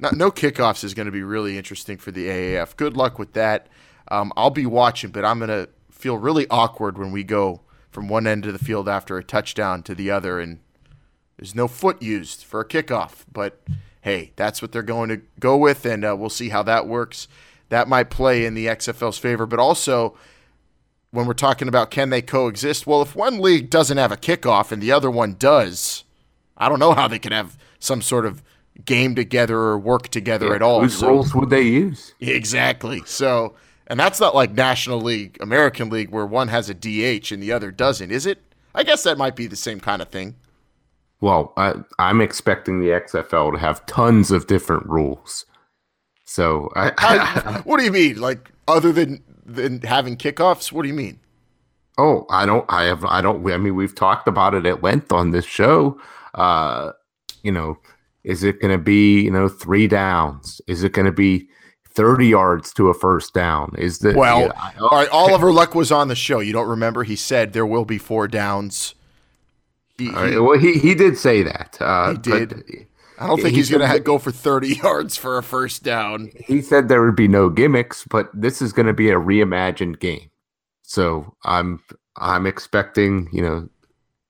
no, 0.00 0.10
no 0.10 0.30
kickoffs 0.30 0.82
is 0.82 0.94
going 0.94 1.06
to 1.06 1.12
be 1.12 1.22
really 1.22 1.58
interesting 1.58 1.98
for 1.98 2.10
the 2.10 2.26
AAF. 2.26 2.76
Good 2.76 2.96
luck 2.96 3.18
with 3.18 3.32
that. 3.34 3.68
Um, 4.08 4.32
I'll 4.36 4.50
be 4.50 4.66
watching, 4.66 5.10
but 5.10 5.24
I'm 5.24 5.38
going 5.38 5.48
to 5.48 5.68
feel 5.90 6.16
really 6.16 6.46
awkward 6.48 6.98
when 6.98 7.12
we 7.12 7.22
go 7.22 7.60
from 7.90 8.08
one 8.08 8.26
end 8.26 8.46
of 8.46 8.52
the 8.52 8.64
field 8.64 8.88
after 8.88 9.18
a 9.18 9.24
touchdown 9.24 9.82
to 9.84 9.94
the 9.94 10.10
other, 10.10 10.40
and 10.40 10.60
there's 11.36 11.54
no 11.54 11.68
foot 11.68 12.02
used 12.02 12.44
for 12.44 12.60
a 12.60 12.68
kickoff. 12.68 13.24
But 13.32 13.60
hey, 14.00 14.32
that's 14.36 14.62
what 14.62 14.72
they're 14.72 14.82
going 14.82 15.10
to 15.10 15.20
go 15.38 15.56
with, 15.56 15.84
and 15.84 16.04
uh, 16.04 16.16
we'll 16.18 16.30
see 16.30 16.48
how 16.48 16.62
that 16.64 16.86
works. 16.86 17.28
That 17.68 17.88
might 17.88 18.10
play 18.10 18.44
in 18.44 18.54
the 18.54 18.66
XFL's 18.66 19.18
favor, 19.18 19.46
but 19.46 19.58
also 19.60 20.16
when 21.10 21.26
we're 21.26 21.34
talking 21.34 21.68
about 21.68 21.90
can 21.90 22.10
they 22.10 22.22
coexist? 22.22 22.86
Well, 22.86 23.02
if 23.02 23.14
one 23.14 23.40
league 23.40 23.70
doesn't 23.70 23.98
have 23.98 24.12
a 24.12 24.16
kickoff 24.16 24.72
and 24.72 24.82
the 24.82 24.92
other 24.92 25.10
one 25.10 25.34
does, 25.34 26.04
I 26.56 26.68
don't 26.68 26.78
know 26.78 26.94
how 26.94 27.08
they 27.08 27.18
can 27.18 27.32
have 27.32 27.58
some 27.78 28.02
sort 28.02 28.26
of 28.26 28.42
game 28.84 29.14
together 29.14 29.56
or 29.58 29.78
work 29.78 30.08
together 30.08 30.54
at 30.54 30.62
all. 30.62 30.80
Whose 30.82 30.98
So- 30.98 31.08
roles 31.08 31.34
would 31.34 31.50
they 31.50 31.62
use? 31.62 32.14
Exactly. 32.20 33.02
So, 33.06 33.54
and 33.86 33.98
that's 33.98 34.20
not 34.20 34.34
like 34.34 34.52
National 34.52 35.00
League, 35.00 35.36
American 35.40 35.90
League, 35.90 36.10
where 36.10 36.26
one 36.26 36.48
has 36.48 36.68
a 36.70 36.74
DH 36.74 37.32
and 37.32 37.42
the 37.42 37.52
other 37.52 37.70
doesn't, 37.70 38.10
is 38.10 38.26
it? 38.26 38.42
I 38.74 38.82
guess 38.84 39.02
that 39.02 39.18
might 39.18 39.34
be 39.36 39.46
the 39.46 39.56
same 39.56 39.80
kind 39.80 40.00
of 40.00 40.08
thing. 40.08 40.36
Well, 41.20 41.52
I, 41.56 41.74
I'm 41.98 42.20
expecting 42.20 42.80
the 42.80 42.88
XFL 42.88 43.52
to 43.52 43.58
have 43.58 43.84
tons 43.86 44.30
of 44.30 44.46
different 44.46 44.86
rules. 44.86 45.44
So 46.24 46.70
I, 46.76 46.92
How- 46.96 47.60
what 47.64 47.78
do 47.78 47.84
you 47.84 47.90
mean? 47.92 48.20
Like 48.20 48.50
other 48.68 48.92
than 48.92 49.22
than 49.44 49.80
having 49.82 50.16
kickoffs? 50.16 50.70
What 50.70 50.82
do 50.82 50.88
you 50.88 50.94
mean? 50.94 51.18
Oh, 51.98 52.24
I 52.30 52.46
don't. 52.46 52.64
I 52.68 52.84
have. 52.84 53.04
I 53.04 53.20
don't. 53.20 53.44
I 53.50 53.56
mean, 53.58 53.74
we've 53.74 53.94
talked 53.94 54.28
about 54.28 54.54
it 54.54 54.64
at 54.64 54.82
length 54.82 55.12
on 55.12 55.32
this 55.32 55.44
show. 55.44 56.00
Uh, 56.34 56.92
you 57.42 57.50
know, 57.52 57.76
is 58.24 58.42
it 58.42 58.60
going 58.60 58.72
to 58.72 58.82
be 58.82 59.22
you 59.22 59.30
know 59.30 59.48
three 59.48 59.86
downs? 59.88 60.60
Is 60.66 60.82
it 60.84 60.92
going 60.92 61.06
to 61.06 61.12
be 61.12 61.48
thirty 61.88 62.28
yards 62.28 62.72
to 62.74 62.88
a 62.88 62.94
first 62.94 63.34
down? 63.34 63.74
Is 63.78 63.98
the 63.98 64.12
Well, 64.14 64.42
yeah, 64.42 64.52
I- 64.56 64.74
all 64.80 64.88
right. 64.90 65.08
Oliver 65.10 65.52
Luck 65.52 65.74
was 65.74 65.90
on 65.92 66.08
the 66.08 66.14
show. 66.14 66.40
You 66.40 66.52
don't 66.52 66.68
remember? 66.68 67.02
He 67.04 67.16
said 67.16 67.52
there 67.52 67.66
will 67.66 67.84
be 67.84 67.98
four 67.98 68.28
downs. 68.28 68.94
He, 69.98 70.08
right, 70.10 70.38
well, 70.40 70.58
he 70.58 70.78
he 70.78 70.94
did 70.94 71.18
say 71.18 71.42
that. 71.42 71.76
Uh, 71.80 72.12
He 72.12 72.18
did? 72.18 72.86
I 73.18 73.26
don't 73.26 73.36
think 73.36 73.50
he 73.50 73.56
he's 73.56 73.68
going 73.68 73.80
to 73.80 73.84
said 73.86 73.90
ha- 73.90 73.94
that- 73.98 74.04
go 74.04 74.18
for 74.18 74.30
thirty 74.30 74.74
yards 74.82 75.16
for 75.16 75.36
a 75.36 75.42
first 75.42 75.82
down. 75.82 76.30
He 76.36 76.62
said 76.62 76.88
there 76.88 77.02
would 77.04 77.16
be 77.16 77.28
no 77.28 77.50
gimmicks, 77.50 78.04
but 78.08 78.30
this 78.32 78.62
is 78.62 78.72
going 78.72 78.86
to 78.86 78.94
be 78.94 79.10
a 79.10 79.16
reimagined 79.16 80.00
game. 80.00 80.30
So 80.82 81.34
I'm 81.44 81.80
I'm 82.16 82.46
expecting 82.46 83.28
you 83.30 83.42
know 83.42 83.68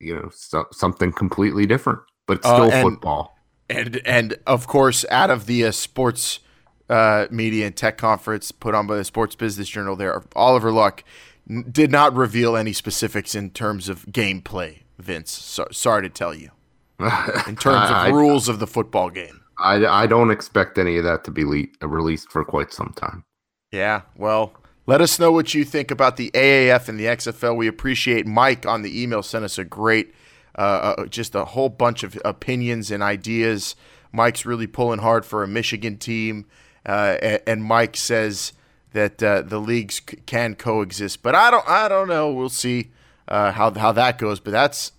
you 0.01 0.17
know 0.17 0.29
so, 0.35 0.67
something 0.73 1.13
completely 1.13 1.67
different, 1.67 2.01
but 2.27 2.39
it's 2.39 2.47
Uh, 2.47 2.57
still 2.57 2.73
and- 2.73 2.83
football. 2.91 3.37
And 3.71 4.01
and 4.05 4.37
of 4.47 4.67
course, 4.67 5.05
out 5.11 5.31
of 5.31 5.47
the 5.47 5.65
uh, 5.67 5.71
sports 5.71 6.41
uh, 6.89 7.27
media 7.31 7.67
and 7.67 7.77
tech 7.77 7.97
conference 7.99 8.51
put 8.53 8.75
on 8.75 8.87
by 8.87 8.97
the 8.97 9.05
Sports 9.05 9.35
Business 9.35 9.69
Journal, 9.69 9.97
there 9.97 10.23
Oliver 10.35 10.73
Luck 10.73 11.05
n- 11.49 11.65
did 11.71 11.91
not 11.91 12.15
reveal 12.15 12.57
any 12.57 12.73
specifics 12.73 13.35
in 13.35 13.51
terms 13.51 13.89
of 13.89 14.05
gameplay. 14.07 14.81
Vince, 14.99 15.31
so, 15.31 15.67
sorry 15.71 16.03
to 16.03 16.09
tell 16.11 16.35
you, 16.35 16.51
in 16.99 17.07
terms 17.57 17.91
of 17.91 17.97
I- 17.97 18.09
rules 18.11 18.49
of 18.49 18.59
the 18.59 18.67
football 18.67 19.09
game. 19.11 19.41
I, 19.59 19.85
I 19.87 20.07
don't 20.07 20.31
expect 20.31 20.79
any 20.79 20.97
of 20.97 21.05
that 21.05 21.23
to 21.25 21.31
be 21.31 21.45
le- 21.45 21.87
released 21.87 22.31
for 22.33 22.45
quite 22.45 22.73
some 22.73 22.95
time. 22.97 23.25
Yeah, 23.71 24.03
well, 24.17 24.55
let 24.87 25.01
us 25.03 25.19
know 25.19 25.31
what 25.31 25.55
you 25.55 25.65
think 25.65 25.91
about 25.91 26.17
the 26.17 26.31
AAF 26.33 26.89
and 26.89 26.99
the 26.99 27.05
XFL. 27.05 27.57
We 27.57 27.69
appreciate 27.69 28.27
Mike 28.27 28.67
on 28.67 28.83
the 28.83 29.03
email 29.03 29.23
sent 29.23 29.45
us 29.45 29.59
a 29.59 29.65
great, 29.65 30.15
uh, 30.57 30.95
uh, 30.99 31.07
just 31.07 31.35
a 31.35 31.45
whole 31.47 31.69
bunch 31.69 32.03
of 32.03 32.19
opinions 32.25 32.91
and 32.91 33.03
ideas. 33.03 33.77
Mike's 34.13 34.45
really 34.45 34.67
pulling 34.67 35.01
hard 35.01 35.25
for 35.25 35.43
a 35.43 35.49
Michigan 35.49 35.97
team, 35.97 36.47
uh, 36.87 37.17
and, 37.23 37.43
and, 37.47 37.65
Mike 37.65 37.97
says 37.97 38.53
that 38.93 39.23
uh, 39.23 39.43
the 39.43 39.61
leagues 39.61 40.01
c- 40.09 40.19
can 40.27 40.55
coexist. 40.55 41.23
But 41.23 41.35
I 41.35 41.51
don't, 41.51 41.69
I 41.69 41.89
don't 41.89 42.09
know. 42.09 42.33
We'll 42.33 42.49
see 42.49 42.91
uh, 43.29 43.53
how 43.53 43.73
how 43.73 43.93
that 43.93 44.19
goes. 44.19 44.41
But 44.41 44.51
that's 44.51 44.93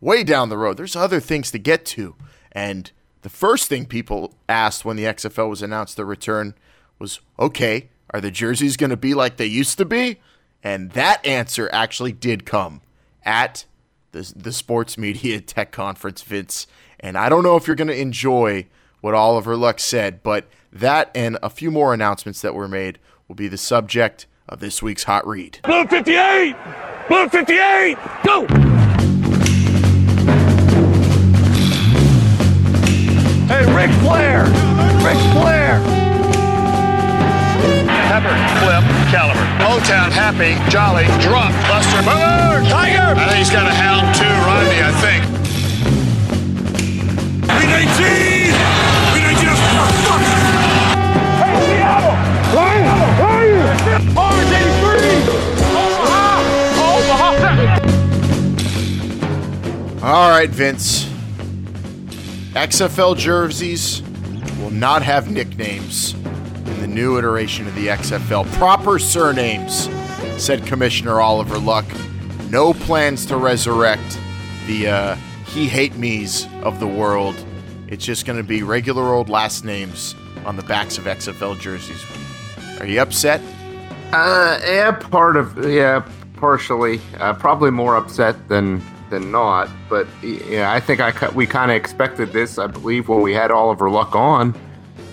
way 0.00 0.24
down 0.24 0.48
the 0.48 0.58
road. 0.58 0.76
There's 0.76 0.96
other 0.96 1.20
things 1.20 1.50
to 1.52 1.58
get 1.58 1.86
to, 1.86 2.14
and 2.52 2.90
the 3.22 3.28
first 3.28 3.68
thing 3.68 3.86
people 3.86 4.34
asked 4.48 4.84
when 4.84 4.96
the 4.96 5.04
XFL 5.04 5.50
was 5.50 5.62
announced 5.62 5.96
the 5.96 6.04
return 6.04 6.54
was, 6.98 7.20
okay, 7.38 7.88
are 8.10 8.20
the 8.20 8.30
jerseys 8.30 8.76
going 8.76 8.90
to 8.90 8.96
be 8.96 9.14
like 9.14 9.36
they 9.36 9.46
used 9.46 9.78
to 9.78 9.84
be? 9.84 10.20
And 10.62 10.92
that 10.92 11.24
answer 11.24 11.68
actually 11.72 12.12
did 12.12 12.46
come 12.46 12.80
at 13.24 13.64
the, 14.12 14.32
the 14.36 14.52
Sports 14.52 14.98
Media 14.98 15.40
Tech 15.42 15.72
Conference, 15.72 16.22
Vince. 16.22 16.66
And 17.00 17.16
I 17.16 17.28
don't 17.28 17.42
know 17.42 17.56
if 17.56 17.66
you're 17.66 17.76
going 17.76 17.88
to 17.88 18.00
enjoy 18.00 18.66
what 19.00 19.14
Oliver 19.14 19.56
Luck 19.56 19.78
said, 19.78 20.22
but 20.22 20.46
that 20.72 21.10
and 21.14 21.38
a 21.42 21.50
few 21.50 21.70
more 21.70 21.94
announcements 21.94 22.40
that 22.42 22.54
were 22.54 22.68
made 22.68 22.98
will 23.26 23.36
be 23.36 23.48
the 23.48 23.58
subject 23.58 24.26
of 24.48 24.60
this 24.60 24.82
week's 24.82 25.04
Hot 25.04 25.26
Read. 25.26 25.60
Blue 25.64 25.86
58! 25.86 26.56
Blue 27.08 27.28
58! 27.28 27.96
Go! 28.24 28.46
Hey, 33.46 33.64
Ric 33.74 33.90
Flair! 34.00 34.44
Ric 35.04 35.16
Flair! 35.32 36.17
Pepper, 38.18 38.34
Flip, 38.58 38.82
Caliber. 39.14 39.46
O-Town, 39.62 40.10
Happy, 40.10 40.58
Jolly, 40.68 41.06
Drunk, 41.22 41.54
Buster, 41.70 42.02
Boomer, 42.02 42.66
Tiger! 42.68 43.14
I 43.14 43.28
think 43.28 43.38
he's 43.38 43.48
got 43.48 43.68
a 43.68 43.72
hound 43.72 44.12
too, 44.16 44.26
Rodney, 44.42 44.82
I 44.82 44.90
think. 44.98 45.22
We 47.46 47.62
need 47.70 47.86
cheese! 47.94 48.58
We 49.14 49.22
need 49.22 49.38
just 49.38 49.62
motherfucker! 49.70 50.34
Hey, 51.38 51.62
Seattle! 51.62 52.18
Where 52.58 52.74
are 53.22 53.46
you? 53.46 53.62
Orange 54.18 54.50
83! 60.02 60.02
All 60.02 60.30
right, 60.30 60.50
Vince. 60.50 61.06
XFL 62.54 63.16
jerseys 63.16 64.02
will 64.58 64.70
not 64.70 65.02
have 65.02 65.30
nicknames 65.30 66.16
the 66.80 66.86
new 66.86 67.18
iteration 67.18 67.66
of 67.66 67.74
the 67.74 67.88
XFL. 67.88 68.50
Proper 68.54 68.98
surnames, 68.98 69.88
said 70.42 70.66
Commissioner 70.66 71.20
Oliver 71.20 71.58
Luck. 71.58 71.86
No 72.50 72.72
plans 72.72 73.26
to 73.26 73.36
resurrect 73.36 74.18
the 74.66 74.88
uh, 74.88 75.14
he 75.46 75.66
hate 75.66 75.96
me's 75.96 76.46
of 76.62 76.80
the 76.80 76.86
world. 76.86 77.36
It's 77.88 78.04
just 78.04 78.26
going 78.26 78.36
to 78.36 78.44
be 78.44 78.62
regular 78.62 79.14
old 79.14 79.28
last 79.28 79.64
names 79.64 80.14
on 80.44 80.56
the 80.56 80.62
backs 80.62 80.98
of 80.98 81.04
XFL 81.04 81.58
jerseys. 81.58 82.04
Are 82.80 82.86
you 82.86 83.00
upset? 83.00 83.40
Uh, 84.12 84.58
yeah, 84.64 84.92
part 84.92 85.36
of 85.36 85.68
yeah, 85.68 86.06
partially. 86.36 87.00
Uh, 87.18 87.34
probably 87.34 87.70
more 87.70 87.96
upset 87.96 88.48
than 88.48 88.82
than 89.10 89.30
not. 89.30 89.68
But 89.88 90.06
yeah, 90.22 90.72
I 90.72 90.80
think 90.80 91.00
I 91.00 91.28
we 91.30 91.46
kind 91.46 91.70
of 91.70 91.76
expected 91.76 92.32
this. 92.32 92.58
I 92.58 92.66
believe 92.66 93.08
when 93.08 93.20
we 93.20 93.34
had 93.34 93.50
Oliver 93.50 93.90
Luck 93.90 94.14
on, 94.14 94.54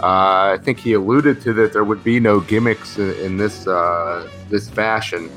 I 0.08 0.58
think 0.62 0.80
he 0.80 0.94
alluded 0.94 1.42
to 1.42 1.54
that 1.54 1.74
there 1.74 1.84
would 1.84 2.04
be 2.04 2.20
no 2.20 2.40
gimmicks 2.40 2.98
in, 2.98 3.12
in 3.16 3.38
this 3.38 3.68
uh, 3.68 4.30
this 4.50 4.70
fashion. 4.70 5.30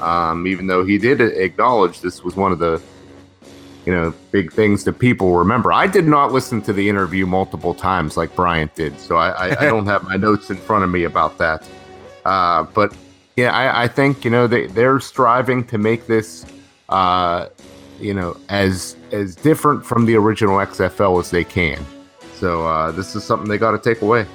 Um, 0.00 0.46
even 0.46 0.66
though 0.66 0.84
he 0.84 0.96
did 0.96 1.20
acknowledge 1.20 2.00
this 2.00 2.24
was 2.24 2.34
one 2.34 2.52
of 2.52 2.58
the 2.58 2.80
you 3.86 3.94
know 3.94 4.12
big 4.30 4.52
things 4.52 4.84
that 4.84 4.94
people 4.98 5.36
remember. 5.36 5.72
I 5.72 5.86
did 5.86 6.06
not 6.06 6.32
listen 6.32 6.60
to 6.62 6.72
the 6.72 6.88
interview 6.88 7.26
multiple 7.26 7.74
times 7.74 8.16
like 8.16 8.34
Bryant 8.34 8.74
did, 8.74 8.98
so 8.98 9.16
I, 9.16 9.30
I, 9.30 9.60
I 9.60 9.64
don't 9.66 9.86
have 9.94 10.04
my 10.04 10.16
notes 10.16 10.50
in 10.50 10.56
front 10.56 10.84
of 10.84 10.90
me 10.90 11.04
about 11.04 11.38
that. 11.38 11.66
Uh, 12.24 12.64
but 12.64 12.94
yeah, 13.36 13.52
I, 13.52 13.84
I, 13.84 13.88
think 13.88 14.24
you 14.24 14.30
know 14.30 14.46
they 14.46 14.66
they're 14.66 15.00
striving 15.00 15.64
to 15.68 15.78
make 15.78 16.06
this 16.06 16.44
uh, 16.88 17.48
you 17.98 18.14
know 18.14 18.36
as 18.48 18.96
as 19.12 19.36
different 19.36 19.84
from 19.84 20.06
the 20.06 20.16
original 20.16 20.56
XFL 20.56 21.20
as 21.20 21.30
they 21.30 21.44
can. 21.44 21.84
So 22.40 22.66
uh, 22.66 22.90
this 22.90 23.14
is 23.14 23.22
something 23.22 23.50
they 23.50 23.58
got 23.58 23.72
to 23.72 23.78
take 23.78 24.00
away. 24.00 24.26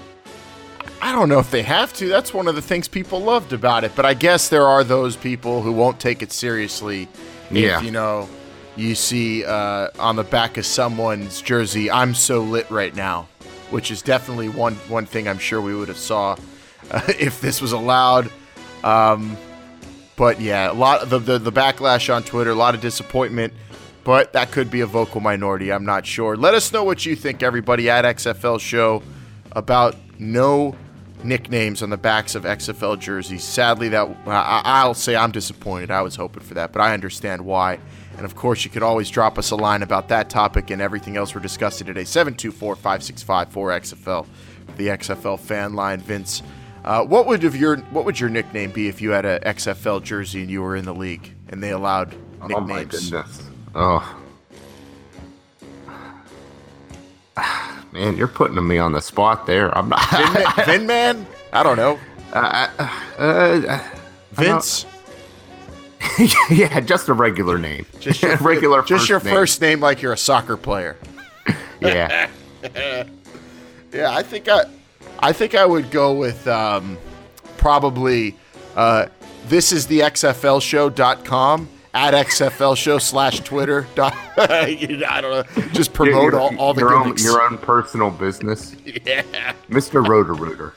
I 1.01 1.11
don't 1.11 1.27
know 1.27 1.39
if 1.39 1.49
they 1.49 1.63
have 1.63 1.91
to. 1.93 2.07
That's 2.07 2.35
one 2.35 2.47
of 2.47 2.53
the 2.53 2.61
things 2.61 2.87
people 2.87 3.19
loved 3.19 3.51
about 3.51 3.83
it. 3.83 3.93
But 3.95 4.05
I 4.05 4.13
guess 4.13 4.47
there 4.47 4.67
are 4.67 4.83
those 4.83 5.15
people 5.15 5.63
who 5.63 5.71
won't 5.71 5.99
take 5.99 6.21
it 6.21 6.31
seriously. 6.31 7.07
Yeah. 7.49 7.79
If, 7.79 7.83
you 7.83 7.89
know, 7.89 8.29
you 8.75 8.93
see 8.93 9.43
uh, 9.43 9.89
on 9.97 10.17
the 10.17 10.23
back 10.23 10.57
of 10.57 10.67
someone's 10.67 11.41
jersey, 11.41 11.89
"I'm 11.89 12.13
so 12.13 12.41
lit 12.41 12.69
right 12.69 12.95
now," 12.95 13.27
which 13.71 13.89
is 13.89 14.03
definitely 14.03 14.49
one 14.49 14.75
one 14.87 15.07
thing 15.07 15.27
I'm 15.27 15.39
sure 15.39 15.59
we 15.59 15.75
would 15.75 15.87
have 15.87 15.97
saw 15.97 16.35
uh, 16.91 17.01
if 17.19 17.41
this 17.41 17.59
was 17.59 17.71
allowed. 17.71 18.29
Um, 18.83 19.35
but 20.15 20.39
yeah, 20.39 20.71
a 20.71 20.73
lot 20.73 21.01
of 21.01 21.09
the, 21.09 21.17
the 21.17 21.39
the 21.39 21.51
backlash 21.51 22.13
on 22.13 22.21
Twitter, 22.21 22.51
a 22.51 22.55
lot 22.55 22.75
of 22.75 22.81
disappointment 22.81 23.51
but 24.05 24.31
that 24.33 24.51
could 24.51 24.69
be 24.71 24.81
a 24.81 24.85
vocal 24.85 25.19
minority. 25.19 25.73
I'm 25.73 25.83
not 25.83 26.05
sure. 26.05 26.37
Let 26.37 26.53
us 26.53 26.71
know 26.71 26.83
what 26.83 27.05
you 27.05 27.15
think, 27.15 27.41
everybody, 27.43 27.89
at 27.89 28.05
XFL 28.05 28.59
Show 28.59 29.01
about 29.51 29.95
no 30.19 30.75
nicknames 31.23 31.81
on 31.81 31.89
the 31.89 31.97
backs 31.97 32.35
of 32.35 32.43
XFL 32.43 32.99
jerseys. 32.99 33.43
Sadly, 33.43 33.89
that 33.89 34.07
I, 34.27 34.85
will 34.85 34.93
say 34.93 35.15
I'm 35.15 35.31
disappointed. 35.31 35.89
I 35.89 36.03
was 36.03 36.15
hoping 36.15 36.43
for 36.43 36.53
that, 36.53 36.71
but 36.71 36.81
I 36.81 36.93
understand 36.93 37.43
why. 37.43 37.79
And 38.17 38.25
of 38.25 38.35
course, 38.35 38.63
you 38.63 38.69
could 38.69 38.83
always 38.83 39.09
drop 39.09 39.39
us 39.39 39.49
a 39.49 39.55
line 39.55 39.81
about 39.81 40.07
that 40.09 40.29
topic 40.29 40.69
and 40.69 40.83
everything 40.83 41.17
else 41.17 41.33
we're 41.33 41.41
discussing 41.41 41.87
today. 41.87 42.03
724 42.03 42.75
565 42.75 43.49
4XFL, 43.49 44.27
the 44.77 44.87
XFL 44.87 45.39
fan 45.39 45.73
line. 45.73 45.99
Vince, 45.99 46.43
uh, 46.83 47.03
what 47.03 47.25
would 47.25 47.41
your 47.41 47.77
what 47.77 48.05
would 48.05 48.19
your 48.19 48.29
nickname 48.29 48.69
be 48.69 48.87
if 48.87 49.01
you 49.01 49.09
had 49.09 49.25
an 49.25 49.41
XFL 49.41 50.03
jersey 50.03 50.41
and 50.41 50.51
you 50.51 50.61
were 50.61 50.75
in 50.75 50.85
the 50.85 50.93
league 50.93 51.33
and 51.49 51.63
they 51.63 51.71
allowed 51.71 52.11
nicknames? 52.41 52.53
Oh 52.53 52.61
my 52.61 52.83
goodness. 52.83 53.49
Oh. 53.75 54.21
Man, 57.91 58.15
you're 58.15 58.27
putting 58.27 58.65
me 58.65 58.77
on 58.77 58.93
the 58.93 59.01
spot 59.01 59.45
there. 59.45 59.75
I'm 59.77 59.89
not. 59.89 60.09
Vin, 60.09 60.65
Vin 60.65 60.88
Man? 60.88 61.27
I 61.51 61.63
don't 61.63 61.77
know. 61.77 61.99
Uh, 62.33 62.67
uh, 62.77 63.21
uh 63.21 63.83
Vince? 64.31 64.85
yeah, 66.49 66.79
just 66.81 67.09
a 67.09 67.13
regular 67.13 67.57
name. 67.57 67.85
Just 67.99 68.21
your 68.21 68.38
regular 68.41 68.81
Just 68.83 69.09
your 69.09 69.21
name. 69.21 69.33
first 69.33 69.61
name 69.61 69.79
like 69.79 70.01
you're 70.01 70.13
a 70.13 70.17
soccer 70.17 70.57
player. 70.57 70.97
yeah. 71.79 72.29
yeah, 73.93 74.11
I 74.11 74.23
think 74.23 74.47
I 74.47 74.65
I 75.19 75.31
think 75.33 75.55
I 75.55 75.65
would 75.65 75.91
go 75.91 76.13
with 76.13 76.47
um, 76.47 76.97
probably 77.57 78.38
uh, 78.75 79.07
this 79.47 79.71
is 79.71 79.88
the 79.88 79.99
XFL 80.01 80.61
show.com 80.61 81.69
at 81.95 82.13
XFL 82.13 82.75
show 82.75 82.97
slash 82.97 83.39
Twitter. 83.39 83.88
I 84.38 85.19
don't 85.21 85.58
know. 85.58 85.67
Just 85.69 85.93
promote 85.93 86.34
your, 86.34 86.39
all, 86.39 86.55
all 86.58 86.73
the 86.73 86.81
your. 86.81 86.93
Own, 86.93 87.15
your 87.17 87.41
own 87.41 87.58
personal 87.58 88.12
business. 88.12 88.75
Yeah. 89.05 89.53
Mr. 89.69 90.05
Roto-Rooter. 90.08 90.73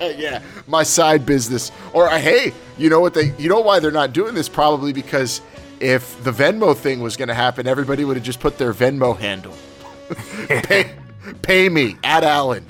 yeah. 0.18 0.42
My 0.66 0.82
side 0.82 1.24
business. 1.24 1.72
Or 1.92 2.08
uh, 2.08 2.18
hey, 2.18 2.52
you 2.76 2.90
know 2.90 3.00
what 3.00 3.14
they 3.14 3.32
you 3.38 3.48
know 3.48 3.60
why 3.60 3.78
they're 3.78 3.90
not 3.90 4.12
doing 4.12 4.34
this? 4.34 4.48
Probably 4.48 4.92
because 4.92 5.40
if 5.80 6.22
the 6.22 6.30
Venmo 6.32 6.76
thing 6.76 7.00
was 7.00 7.16
gonna 7.16 7.34
happen, 7.34 7.66
everybody 7.66 8.04
would 8.04 8.16
have 8.16 8.24
just 8.24 8.40
put 8.40 8.58
their 8.58 8.74
Venmo 8.74 9.16
handle. 9.16 9.54
pay, 10.48 10.92
pay 11.42 11.68
me 11.68 11.96
at 12.04 12.24
Alan. 12.24 12.66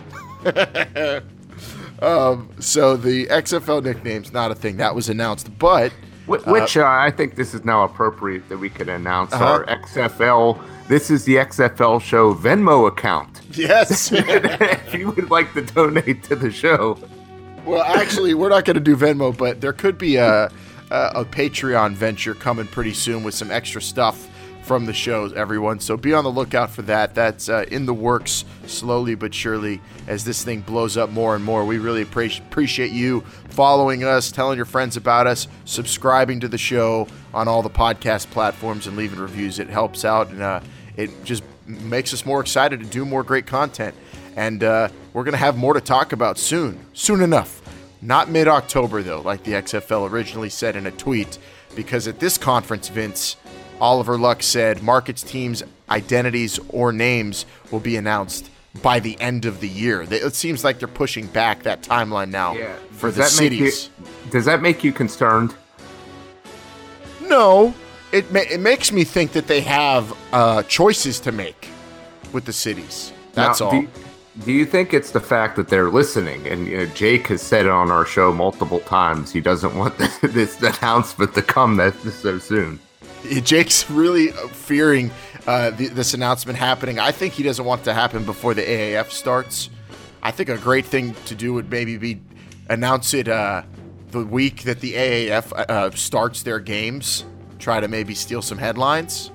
um, 2.01 2.49
so 2.61 2.97
the 2.97 3.27
XFL 3.27 3.83
nickname's 3.83 4.33
not 4.33 4.51
a 4.53 4.55
thing. 4.55 4.77
That 4.77 4.95
was 4.95 5.09
announced. 5.09 5.59
But 5.59 5.93
which 6.27 6.77
uh, 6.77 6.85
I 6.87 7.11
think 7.11 7.37
this 7.37 7.55
is 7.55 7.65
now 7.65 7.85
appropriate 7.85 8.49
that 8.49 8.59
we 8.59 8.71
could 8.71 8.89
announce 8.89 9.33
uh-huh. 9.33 9.45
our 9.45 9.65
XFL. 9.67 10.63
This 10.89 11.11
is 11.11 11.25
the 11.25 11.37
XFL 11.37 12.01
show 12.01 12.35
Venmo 12.35 12.89
account. 12.89 13.41
Yes. 13.53 14.11
if 14.13 14.95
you 14.95 15.11
would 15.11 15.31
like 15.31 15.53
to 15.55 15.63
donate 15.63 16.23
to 16.25 16.37
the 16.37 16.51
show. 16.51 16.99
Well, 17.65 17.83
actually, 17.83 18.35
we're 18.35 18.51
not 18.51 18.65
going 18.65 18.75
to 18.75 18.81
do 18.81 18.97
Venmo, 18.97 19.37
but 19.37 19.61
there 19.61 19.73
could 19.73 19.97
be 19.97 20.17
a, 20.17 20.51
a, 20.91 21.11
a 21.15 21.25
Patreon 21.25 21.95
venture 21.95 22.35
coming 22.35 22.67
pretty 22.67 22.93
soon 22.93 23.25
with 23.25 23.35
some 23.35 23.51
extra 23.51 23.81
stuff 23.81 24.29
from 24.65 24.87
the 24.87 24.93
shows, 24.95 25.33
everyone. 25.35 25.79
So 25.79 25.97
be 25.97 26.15
on 26.15 26.25
the 26.25 26.31
lookout 26.31 26.71
for 26.71 26.83
that. 26.83 27.15
That's 27.15 27.49
uh, 27.51 27.67
in 27.71 27.85
the 27.85 27.93
works 27.93 28.47
slowly 28.67 29.15
but 29.15 29.35
surely 29.35 29.81
as 30.07 30.25
this 30.25 30.43
thing 30.43 30.63
blows 30.63 30.97
up 30.97 31.11
more 31.11 31.37
and 31.37 31.45
more. 31.45 31.65
We 31.65 31.79
really 31.79 32.03
appreciate 32.03 32.91
you 32.91 33.21
following 33.51 34.05
us, 34.05 34.33
telling 34.33 34.57
your 34.57 34.65
friends 34.65 34.97
about 34.97 35.27
us, 35.27 35.49
subscribing 35.67 36.41
to 36.41 36.49
the 36.49 36.59
show 36.59 37.07
on 37.35 37.47
all 37.47 37.63
the 37.63 37.71
podcast 37.71 38.31
platforms, 38.31 38.87
and 38.87 38.97
leaving 38.97 39.19
reviews. 39.19 39.59
It 39.59 39.69
helps 39.69 40.05
out 40.05 40.31
and 40.31 40.43
uh, 40.43 40.61
it 40.97 41.25
just 41.25 41.45
makes 41.67 42.15
us 42.15 42.25
more 42.25 42.41
excited 42.41 42.81
to 42.81 42.87
do 42.87 43.05
more 43.05 43.23
great 43.23 43.47
content. 43.47 43.95
And 44.37 44.65
uh, 44.65 44.89
we're 45.13 45.25
going 45.25 45.33
to 45.33 45.39
have 45.39 45.57
more 45.57 45.75
to 45.75 45.81
talk 45.81 46.13
about 46.13 46.39
soon, 46.39 46.79
soon 46.95 47.21
enough. 47.21 47.61
Not 48.01 48.31
mid 48.31 48.49
October, 48.49 49.03
though, 49.03 49.21
like 49.21 49.45
the 49.45 49.53
XFL 49.53 50.11
originally 50.11 50.51
said 50.51 50.77
in 50.77 50.87
a 50.87 50.91
tweet, 50.91 51.39
because 51.75 52.07
at 52.07 52.19
this 52.19 52.37
conference, 52.37 52.89
Vince, 52.89 53.37
Oliver 53.81 54.17
Luck 54.19 54.43
said 54.43 54.83
markets 54.83 55.23
teams' 55.23 55.63
identities 55.91 56.59
or 56.69 56.93
names 56.93 57.45
will 57.71 57.81
be 57.81 57.97
announced 57.97 58.51
by 58.83 58.99
the 59.01 59.21
end 59.21 59.45
of 59.45 59.61
the 59.61 59.69
year. 59.69 60.03
It 60.11 60.35
seems 60.35 60.65
like 60.65 60.79
they're 60.79 60.89
pushing 60.89 61.27
back 61.29 61.63
that 61.65 61.83
timeline 61.83 62.31
now 62.31 62.55
Yeah. 62.55 62.73
for 62.93 63.11
Does 63.11 63.17
the 63.17 63.23
that 63.23 63.43
make 63.51 63.59
you- 63.59 63.71
cities. 63.71 63.91
does 64.31 64.45
that 64.47 64.63
make 64.63 64.83
you 64.83 64.93
concerned? 64.93 65.55
No, 67.23 67.75
it 68.13 68.31
ma- 68.33 68.41
it 68.51 68.61
makes 68.61 68.93
me 68.93 69.05
think 69.05 69.33
that 69.33 69.47
they 69.47 69.61
have 69.63 70.13
uh, 70.33 70.63
choices 70.65 71.21
to 71.21 71.33
make 71.33 71.69
with 72.33 72.45
the 72.45 72.53
cities. 72.53 73.13
That's 73.33 73.61
Now, 73.61 73.67
all. 73.67 73.73
Do 73.73 73.77
you, 73.79 73.89
do 74.45 74.53
you 74.53 74.67
think 74.67 74.93
it's 74.93 75.11
the 75.13 75.21
fact 75.21 75.57
that 75.57 75.69
they're 75.69 75.91
listening? 75.91 76.47
And 76.47 76.67
you 76.67 76.79
know, 76.79 76.87
Jake 76.87 77.29
has 77.29 77.41
said 77.43 77.67
on 77.67 77.91
our 77.91 78.05
show 78.05 78.33
multiple 78.33 78.81
times. 78.81 79.33
He 79.33 79.41
doesn't 79.41 79.75
want 79.77 79.97
this, 79.99 80.19
this 80.23 80.61
announcement 80.63 81.35
to 81.35 81.43
come 81.43 81.77
that 81.77 81.95
so 82.01 82.39
soon. 82.39 82.79
Jake's 83.45 83.89
really 83.91 84.29
fearing 84.29 85.11
uh, 85.47 85.71
th- 85.73 85.91
this 85.91 86.15
announcement 86.15 86.59
happening. 86.59 86.99
I 86.99 87.13
think 87.13 87.35
he 87.35 87.43
doesn't 87.43 87.65
want 87.65 87.83
it 87.83 87.85
to 87.85 87.95
happen 87.95 88.25
before 88.25 88.55
the 88.55 88.63
AAF 88.63 89.11
starts. 89.11 89.71
I 90.23 90.31
think 90.31 90.49
a 90.49 90.57
great 90.59 90.87
thing 90.87 91.15
to 91.27 91.35
do 91.35 91.53
would 91.55 91.71
maybe 91.71 91.97
be 91.97 92.21
announce 92.69 93.13
it 93.15 93.29
uh, 93.29 93.63
the 94.11 94.25
week 94.25 94.63
that 94.63 94.81
the 94.81 94.95
AAF 94.95 95.53
uh, 95.53 95.91
starts 95.91 96.43
their 96.43 96.61
games. 96.61 97.25
Try 97.59 97.81
to 97.81 97.89
maybe 97.89 98.15
steal 98.15 98.43
some 98.43 98.59
headlines. 98.59 99.31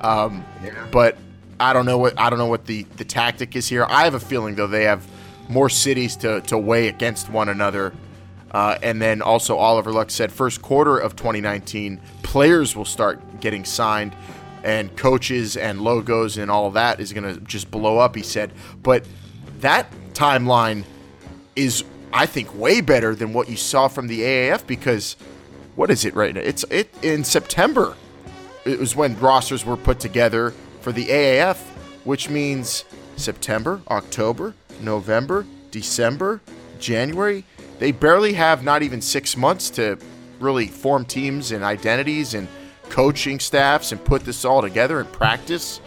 Um, 0.00 0.44
But 0.90 1.16
I 1.60 1.72
don't 1.72 1.86
know 1.86 1.98
what 1.98 2.18
I 2.18 2.28
don't 2.30 2.38
know 2.38 2.46
what 2.46 2.66
the, 2.66 2.84
the 2.96 3.04
tactic 3.04 3.54
is 3.56 3.68
here. 3.68 3.86
I 3.88 4.04
have 4.04 4.14
a 4.14 4.20
feeling 4.20 4.54
though 4.56 4.66
they 4.66 4.84
have 4.84 5.06
more 5.48 5.68
cities 5.68 6.16
to, 6.16 6.40
to 6.42 6.58
weigh 6.58 6.88
against 6.88 7.28
one 7.28 7.48
another. 7.48 7.92
Uh, 8.52 8.78
and 8.82 9.00
then 9.00 9.22
also 9.22 9.56
Oliver 9.56 9.92
Luck 9.92 10.10
said 10.10 10.30
first 10.30 10.62
quarter 10.62 10.98
of 10.98 11.16
2019 11.16 12.00
players 12.22 12.76
will 12.76 12.84
start 12.84 13.40
getting 13.40 13.64
signed 13.64 14.14
and 14.62 14.94
coaches 14.96 15.56
and 15.56 15.80
logos 15.80 16.36
and 16.36 16.50
all 16.50 16.70
that 16.70 17.00
is 17.00 17.12
going 17.12 17.34
to 17.34 17.40
just 17.40 17.70
blow 17.70 17.98
up 17.98 18.14
he 18.14 18.22
said 18.22 18.52
but 18.82 19.04
that 19.58 19.90
timeline 20.12 20.84
is 21.56 21.82
I 22.12 22.26
think 22.26 22.54
way 22.54 22.80
better 22.80 23.14
than 23.14 23.32
what 23.32 23.48
you 23.48 23.56
saw 23.56 23.88
from 23.88 24.06
the 24.06 24.20
AAF 24.20 24.66
because 24.66 25.16
what 25.74 25.90
is 25.90 26.04
it 26.04 26.14
right 26.14 26.34
now 26.34 26.42
it's 26.42 26.64
it 26.70 26.94
in 27.02 27.24
September 27.24 27.96
it 28.64 28.78
was 28.78 28.94
when 28.94 29.18
rosters 29.18 29.64
were 29.64 29.76
put 29.76 29.98
together 29.98 30.54
for 30.80 30.92
the 30.92 31.06
AAF, 31.06 31.56
which 32.04 32.28
means 32.28 32.84
September, 33.16 33.80
October, 33.88 34.54
November, 34.80 35.46
December, 35.70 36.40
January. 36.78 37.44
They 37.82 37.90
barely 37.90 38.34
have 38.34 38.62
not 38.62 38.84
even 38.84 39.00
six 39.00 39.36
months 39.36 39.68
to 39.70 39.98
really 40.38 40.68
form 40.68 41.04
teams 41.04 41.50
and 41.50 41.64
identities 41.64 42.34
and 42.34 42.46
coaching 42.90 43.40
staffs 43.40 43.90
and 43.90 44.04
put 44.04 44.24
this 44.24 44.44
all 44.44 44.62
together 44.62 45.00
and 45.00 45.10
practice. 45.10 45.80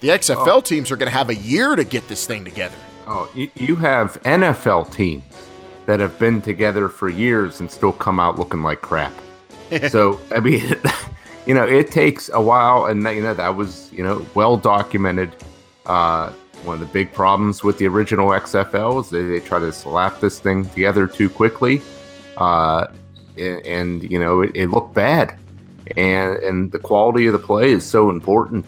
The 0.00 0.08
XFL 0.08 0.64
teams 0.64 0.90
are 0.90 0.96
going 0.96 1.10
to 1.10 1.14
have 1.14 1.28
a 1.28 1.34
year 1.34 1.76
to 1.76 1.84
get 1.84 2.08
this 2.08 2.26
thing 2.26 2.42
together. 2.42 2.74
Oh, 3.06 3.30
you, 3.34 3.50
you 3.54 3.76
have 3.76 4.18
NFL 4.22 4.94
teams 4.94 5.24
that 5.84 6.00
have 6.00 6.18
been 6.18 6.40
together 6.40 6.88
for 6.88 7.10
years 7.10 7.60
and 7.60 7.70
still 7.70 7.92
come 7.92 8.18
out 8.18 8.38
looking 8.38 8.62
like 8.62 8.80
crap. 8.80 9.12
so 9.90 10.18
I 10.34 10.40
mean, 10.40 10.74
you 11.46 11.52
know, 11.52 11.68
it 11.68 11.90
takes 11.90 12.30
a 12.32 12.40
while, 12.40 12.86
and 12.86 13.02
you 13.02 13.20
know 13.20 13.34
that 13.34 13.54
was 13.54 13.92
you 13.92 14.02
know 14.02 14.24
well 14.34 14.56
documented. 14.56 15.36
Uh, 15.84 16.32
one 16.64 16.74
of 16.74 16.80
the 16.80 16.92
big 16.92 17.12
problems 17.12 17.62
with 17.64 17.78
the 17.78 17.86
original 17.86 18.28
XFL 18.30 19.00
is 19.02 19.10
they, 19.10 19.22
they 19.24 19.40
try 19.40 19.58
to 19.58 19.72
slap 19.72 20.20
this 20.20 20.38
thing 20.38 20.64
together 20.70 21.06
too 21.06 21.28
quickly, 21.28 21.80
uh, 22.36 22.86
and, 23.36 23.66
and 23.66 24.10
you 24.10 24.18
know 24.18 24.42
it, 24.42 24.50
it 24.54 24.68
looked 24.70 24.94
bad, 24.94 25.38
and 25.96 26.36
and 26.38 26.72
the 26.72 26.78
quality 26.78 27.26
of 27.26 27.32
the 27.32 27.38
play 27.38 27.72
is 27.72 27.84
so 27.84 28.10
important, 28.10 28.64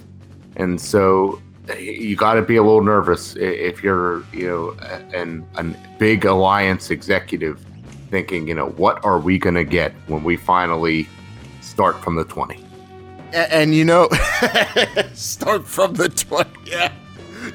and 0.56 0.80
so 0.80 1.40
you 1.78 2.14
got 2.14 2.34
to 2.34 2.42
be 2.42 2.56
a 2.56 2.62
little 2.62 2.82
nervous 2.84 3.36
if 3.36 3.82
you're 3.82 4.22
you 4.32 4.46
know 4.46 4.76
an 5.14 5.46
a 5.56 5.64
big 5.98 6.24
alliance 6.26 6.90
executive 6.90 7.64
thinking 8.10 8.46
you 8.46 8.54
know 8.54 8.68
what 8.70 9.02
are 9.04 9.18
we 9.18 9.38
going 9.38 9.54
to 9.54 9.64
get 9.64 9.92
when 10.06 10.22
we 10.22 10.36
finally 10.36 11.08
start 11.62 11.98
from 12.04 12.16
the 12.16 12.24
20 12.24 12.62
A- 13.32 13.52
And, 13.52 13.74
you 13.74 13.84
know, 13.84 14.08
start 15.14 15.66
from 15.66 15.94
the 15.94 16.08
20. 16.10 16.50
Yeah. 16.66 16.92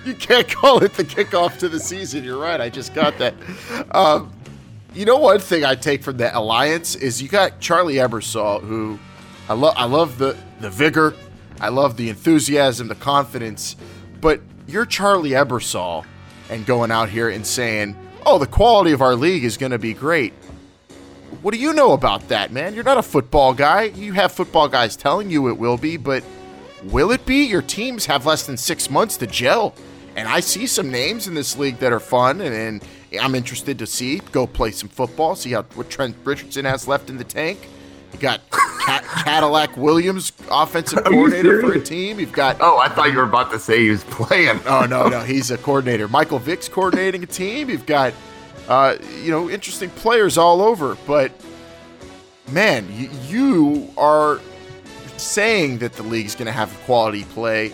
You 0.05 0.13
can't 0.13 0.47
call 0.47 0.83
it 0.83 0.93
the 0.93 1.03
kickoff 1.03 1.57
to 1.59 1.69
the 1.69 1.79
season. 1.79 2.23
You're 2.23 2.39
right. 2.39 2.59
I 2.59 2.69
just 2.69 2.93
got 2.93 3.17
that. 3.17 3.33
Um, 3.91 4.31
you 4.93 5.05
know, 5.05 5.17
one 5.17 5.39
thing 5.39 5.63
I 5.63 5.75
take 5.75 6.03
from 6.03 6.17
the 6.17 6.35
alliance 6.37 6.95
is 6.95 7.21
you 7.21 7.29
got 7.29 7.59
Charlie 7.59 7.95
Ebersol, 7.95 8.61
who 8.61 8.99
I 9.47 9.53
love. 9.53 9.73
I 9.77 9.85
love 9.85 10.17
the 10.17 10.37
the 10.59 10.69
vigor, 10.69 11.15
I 11.61 11.69
love 11.69 11.97
the 11.97 12.09
enthusiasm, 12.09 12.87
the 12.87 12.95
confidence. 12.95 13.75
But 14.19 14.41
you're 14.67 14.85
Charlie 14.85 15.31
Ebersol, 15.31 16.05
and 16.49 16.65
going 16.65 16.91
out 16.91 17.09
here 17.09 17.29
and 17.29 17.45
saying, 17.45 17.95
"Oh, 18.25 18.39
the 18.39 18.47
quality 18.47 18.91
of 18.91 19.01
our 19.01 19.15
league 19.15 19.43
is 19.43 19.57
going 19.57 19.71
to 19.71 19.79
be 19.79 19.93
great." 19.93 20.33
What 21.41 21.53
do 21.53 21.59
you 21.59 21.73
know 21.73 21.93
about 21.93 22.27
that, 22.29 22.51
man? 22.51 22.73
You're 22.73 22.83
not 22.83 22.97
a 22.97 23.03
football 23.03 23.53
guy. 23.53 23.83
You 23.83 24.13
have 24.13 24.31
football 24.31 24.67
guys 24.67 24.95
telling 24.95 25.29
you 25.29 25.47
it 25.47 25.57
will 25.57 25.77
be, 25.77 25.95
but 25.95 26.23
will 26.83 27.11
it 27.11 27.25
be? 27.25 27.45
Your 27.45 27.61
teams 27.61 28.05
have 28.05 28.25
less 28.25 28.45
than 28.45 28.57
six 28.57 28.89
months 28.89 29.17
to 29.17 29.27
gel. 29.27 29.73
And 30.15 30.27
I 30.27 30.39
see 30.39 30.67
some 30.67 30.91
names 30.91 31.27
in 31.27 31.33
this 31.33 31.57
league 31.57 31.77
that 31.79 31.93
are 31.93 31.99
fun, 31.99 32.41
and, 32.41 32.53
and 32.53 33.21
I'm 33.21 33.35
interested 33.35 33.79
to 33.79 33.87
see. 33.87 34.19
Go 34.31 34.47
play 34.47 34.71
some 34.71 34.89
football, 34.89 35.35
see 35.35 35.51
how 35.51 35.63
what 35.75 35.89
Trent 35.89 36.15
Richardson 36.23 36.65
has 36.65 36.87
left 36.87 37.09
in 37.09 37.17
the 37.17 37.23
tank. 37.23 37.59
You 38.13 38.19
got 38.19 38.41
Cat, 38.85 39.03
Cadillac 39.23 39.77
Williams, 39.77 40.33
offensive 40.49 41.03
coordinator 41.05 41.61
for 41.61 41.73
a 41.73 41.79
team. 41.79 42.19
You've 42.19 42.31
got 42.31 42.57
oh 42.59 42.79
i 42.79 42.89
thought 42.89 43.11
you 43.11 43.17
were 43.17 43.23
about 43.23 43.51
to 43.51 43.59
say 43.59 43.83
he 43.83 43.91
was 43.91 44.03
playing 44.05 44.59
Oh 44.65 44.85
no, 44.89 45.07
no, 45.07 45.21
he's 45.21 45.51
a 45.51 45.57
coordinator. 45.57 46.07
Michael 46.07 46.39
Vick's 46.39 46.67
coordinating 46.67 47.23
a 47.23 47.27
team. 47.27 47.69
You've 47.69 47.85
got, 47.85 48.13
uh, 48.67 48.97
you 49.21 49.31
know, 49.31 49.49
interesting 49.49 49.89
players 49.91 50.37
all 50.37 50.61
over. 50.61 50.97
But 51.05 51.31
man, 52.51 52.87
you, 52.91 53.09
you 53.27 53.93
are 53.97 54.41
saying 55.21 55.79
that 55.79 55.93
the 55.93 56.03
league's 56.03 56.35
going 56.35 56.45
to 56.47 56.51
have 56.51 56.73
a 56.73 56.77
quality 56.85 57.23
play, 57.25 57.69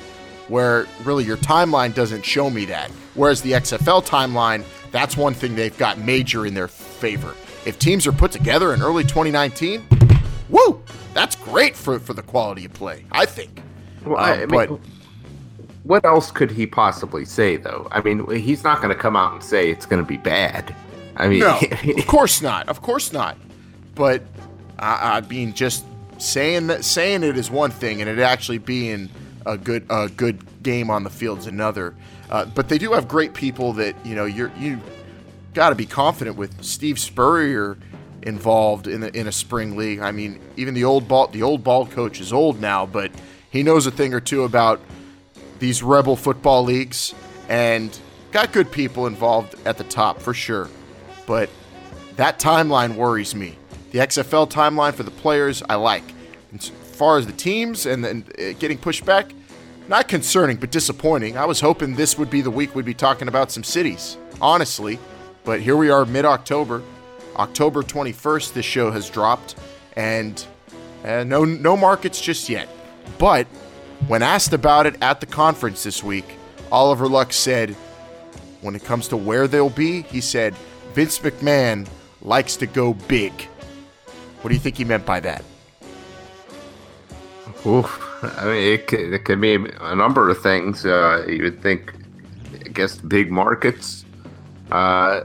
where 0.48 0.86
really 1.04 1.24
your 1.24 1.38
timeline 1.38 1.94
doesn't 1.94 2.24
show 2.26 2.50
me 2.50 2.66
that. 2.66 2.90
Whereas 3.16 3.42
the 3.42 3.54
XFL 3.54 4.06
timeline, 4.06 4.64
that's 4.92 5.16
one 5.18 5.34
thing 5.34 5.56
they've 5.56 5.78
got 5.78 5.98
major 5.98 6.46
in 6.46 6.54
their 6.54 6.68
favor. 6.68 7.34
If 7.66 7.80
teams 7.80 8.06
are 8.06 8.12
put 8.12 8.32
together 8.32 8.74
in 8.74 8.82
early 8.82 9.04
2019, 9.04 9.84
woo, 10.50 10.82
that's 11.14 11.36
great 11.36 11.76
for 11.76 11.98
for 12.00 12.14
the 12.14 12.22
quality 12.22 12.66
of 12.66 12.74
play. 12.74 13.06
I 13.12 13.26
think. 13.26 13.62
well, 14.06 14.18
I, 14.18 14.44
Um, 14.44 14.54
I 14.54 14.68
but- 14.68 14.80
what 15.84 16.04
else 16.04 16.32
could 16.32 16.50
he 16.50 16.66
possibly 16.66 17.26
say 17.26 17.58
though 17.58 17.88
i 17.92 18.02
mean 18.02 18.28
he's 18.36 18.64
not 18.64 18.82
going 18.82 18.90
to 18.90 19.00
come 19.00 19.16
out 19.16 19.34
and 19.34 19.44
say 19.44 19.70
it's 19.70 19.86
going 19.86 20.02
to 20.02 20.08
be 20.08 20.18
bad 20.18 20.74
i 21.16 21.28
mean 21.28 21.42
No, 21.42 21.60
of 21.98 22.08
course 22.08 22.42
not. 22.42 22.68
Of 22.70 22.82
course 22.82 23.14
not. 23.14 23.38
But 23.94 24.24
I, 24.80 25.18
I 25.18 25.22
mean, 25.22 25.54
just 25.54 25.86
saying 26.18 26.68
that 26.68 26.86
saying 26.86 27.24
it 27.24 27.38
is 27.38 27.50
one 27.50 27.72
thing, 27.72 28.02
and 28.02 28.10
it 28.10 28.20
actually 28.20 28.58
being 28.58 29.10
a 29.46 29.58
good 29.58 29.86
a 29.90 30.10
good 30.10 30.64
game 30.64 30.90
on 30.90 31.04
the 31.04 31.10
field 31.10 31.40
is 31.40 31.48
another. 31.48 31.96
Uh, 32.30 32.46
but 32.46 32.70
they 32.70 32.78
do 32.78 32.94
have 32.94 33.08
great 33.08 33.34
people 33.34 33.74
that 33.74 33.96
you 34.06 34.16
know 34.16 34.26
you're 34.26 34.52
you 34.58 34.80
got 35.54 35.70
to 35.70 35.76
be 35.76 35.86
confident 35.86 36.38
with. 36.38 36.64
Steve 36.64 37.00
Spurrier 37.00 37.78
involved 38.24 38.88
in 38.88 39.02
the, 39.02 39.18
in 39.18 39.28
a 39.28 39.32
spring 39.32 39.78
league. 39.78 40.00
I 40.00 40.12
mean, 40.12 40.40
even 40.58 40.74
the 40.74 40.84
old 40.84 41.08
ball 41.08 41.28
the 41.28 41.44
old 41.44 41.64
ball 41.64 41.86
coach 41.86 42.20
is 42.20 42.34
old 42.34 42.60
now, 42.60 42.86
but 42.86 43.12
he 43.52 43.64
knows 43.64 43.86
a 43.86 43.92
thing 43.92 44.14
or 44.14 44.20
two 44.20 44.44
about 44.44 44.82
these 45.60 45.82
rebel 45.82 46.16
football 46.16 46.64
leagues 46.64 47.14
and 47.48 47.98
got 48.32 48.52
good 48.52 48.72
people 48.72 49.08
involved 49.08 49.56
at 49.66 49.78
the 49.78 49.84
top 49.84 50.20
for 50.20 50.34
sure. 50.34 50.70
But 51.26 51.50
that 52.18 52.40
timeline 52.40 52.96
worries 52.96 53.36
me. 53.36 53.58
The 53.96 54.02
XFL 54.02 54.52
timeline 54.52 54.94
for 54.94 55.04
the 55.04 55.12
players, 55.12 55.64
I 55.70 55.76
like. 55.76 56.04
As 56.54 56.68
far 56.68 57.18
as 57.18 57.26
the 57.26 57.32
teams 57.32 57.86
and 57.86 58.04
then 58.04 58.26
uh, 58.38 58.52
getting 58.60 58.78
pushed 58.78 59.06
back, 59.06 59.32
not 59.88 60.10
concerning, 60.10 60.58
but 60.58 60.70
disappointing. 60.70 61.38
I 61.38 61.46
was 61.46 61.62
hoping 61.62 61.96
this 61.96 62.18
would 62.18 62.30
be 62.30 62.42
the 62.42 62.52
week 62.52 62.76
we'd 62.76 62.84
be 62.84 62.94
talking 62.94 63.30
about 63.30 63.52
some 63.52 63.64
cities, 63.64 64.18
honestly. 64.42 65.00
But 65.46 65.62
here 65.62 65.78
we 65.78 65.90
are, 65.92 66.04
mid 66.04 66.26
October. 66.26 66.84
October 67.38 67.84
21st, 67.84 68.52
this 68.52 68.66
show 68.66 68.92
has 68.92 69.10
dropped, 69.10 69.56
and 69.96 70.46
uh, 71.06 71.24
no, 71.24 71.46
no 71.46 71.78
markets 71.78 72.20
just 72.20 72.50
yet. 72.50 72.68
But 73.18 73.48
when 74.10 74.22
asked 74.22 74.52
about 74.52 74.88
it 74.88 74.98
at 75.02 75.22
the 75.22 75.26
conference 75.26 75.84
this 75.84 76.04
week, 76.04 76.26
Oliver 76.70 77.08
Luck 77.08 77.32
said, 77.32 77.70
when 78.60 78.76
it 78.76 78.84
comes 78.84 79.08
to 79.08 79.16
where 79.16 79.48
they'll 79.48 79.70
be, 79.70 80.02
he 80.02 80.20
said, 80.20 80.54
Vince 80.92 81.20
McMahon 81.20 81.88
likes 82.22 82.58
to 82.58 82.66
go 82.66 82.94
big. 82.94 83.32
What 84.46 84.50
do 84.50 84.54
you 84.58 84.62
think 84.62 84.78
he 84.78 84.84
meant 84.84 85.08
by 85.08 85.22
that? 85.22 85.44
Oof. 87.66 88.00
I 88.22 88.46
mean, 88.46 88.74
it 88.74 88.86
could, 88.86 89.12
it 89.12 89.26
could 89.26 89.42
be 89.42 89.56
a 89.56 89.96
number 89.96 90.30
of 90.30 90.40
things. 90.40 90.86
Uh, 90.86 91.26
you 91.28 91.42
would 91.42 91.64
think, 91.64 91.92
I 92.64 92.68
guess, 92.70 92.96
big 92.98 93.32
markets. 93.32 94.06
Uh, 94.70 94.76
uh, 94.76 95.24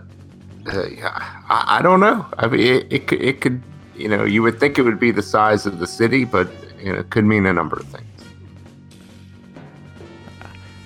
I, 0.71 1.65
I, 1.69 1.83
don't 1.83 2.01
know. 2.01 2.25
I 2.39 2.47
mean, 2.47 2.61
it, 2.61 2.87
it, 2.91 3.07
could, 3.09 3.21
it 3.21 3.43
could, 3.43 3.63
you 3.95 4.09
know, 4.09 4.25
you 4.25 4.41
would 4.41 4.59
think 4.59 4.79
it 4.79 4.85
would 4.85 4.99
be 4.99 5.11
the 5.11 5.21
size 5.21 5.67
of 5.67 5.81
the 5.81 5.87
city, 5.87 6.25
but 6.25 6.51
you 6.79 6.91
know, 6.91 7.01
it 7.01 7.11
could 7.11 7.27
mean 7.27 7.45
a 7.45 7.53
number 7.53 7.77
of 7.77 7.87
things. 7.89 8.07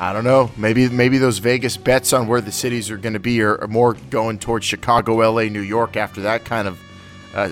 I 0.01 0.13
don't 0.13 0.25
know. 0.25 0.51
Maybe 0.57 0.89
maybe 0.89 1.19
those 1.19 1.39
Vegas 1.39 1.77
bets 1.77 2.13
on 2.13 2.27
where 2.27 2.41
the 2.41 2.51
cities 2.51 2.91
are 2.91 2.97
going 2.97 3.13
to 3.13 3.21
be 3.21 3.41
are, 3.43 3.61
are, 3.61 3.69
more 3.69 3.95
going 4.11 4.41
towards 4.41 4.67
Chicago, 4.67 5.21
L.A., 5.21 5.49
New 5.49 5.61
York 5.61 5.97
after 5.97 6.23
that 6.23 6.45
kind 6.45 6.67
of 6.67 6.81
uh, 7.33 7.51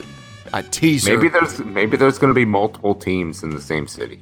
a 0.52 0.62
teaser. 0.62 1.16
Maybe 1.16 1.28
there's 1.28 1.58
maybe 1.60 1.96
there's 1.96 2.18
going 2.18 2.30
to 2.30 2.34
be 2.34 2.44
multiple 2.44 2.94
teams 2.94 3.42
in 3.42 3.50
the 3.50 3.60
same 3.60 3.86
city. 3.86 4.20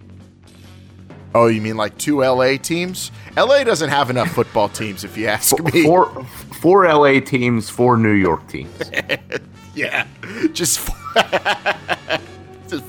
Oh, 1.34 1.46
you 1.46 1.60
mean 1.60 1.76
like 1.76 1.96
two 1.96 2.22
LA 2.22 2.56
teams? 2.56 3.12
LA 3.36 3.62
doesn't 3.62 3.90
have 3.90 4.10
enough 4.10 4.30
football 4.32 4.68
teams, 4.68 5.04
if 5.04 5.16
you 5.16 5.28
ask 5.28 5.58
me. 5.72 5.84
Four, 5.84 6.24
four 6.60 6.92
LA 6.92 7.20
teams, 7.20 7.70
four 7.70 7.96
New 7.96 8.12
York 8.12 8.46
teams. 8.48 8.70
yeah, 9.74 10.06
just, 10.52 10.90
just 12.68 12.84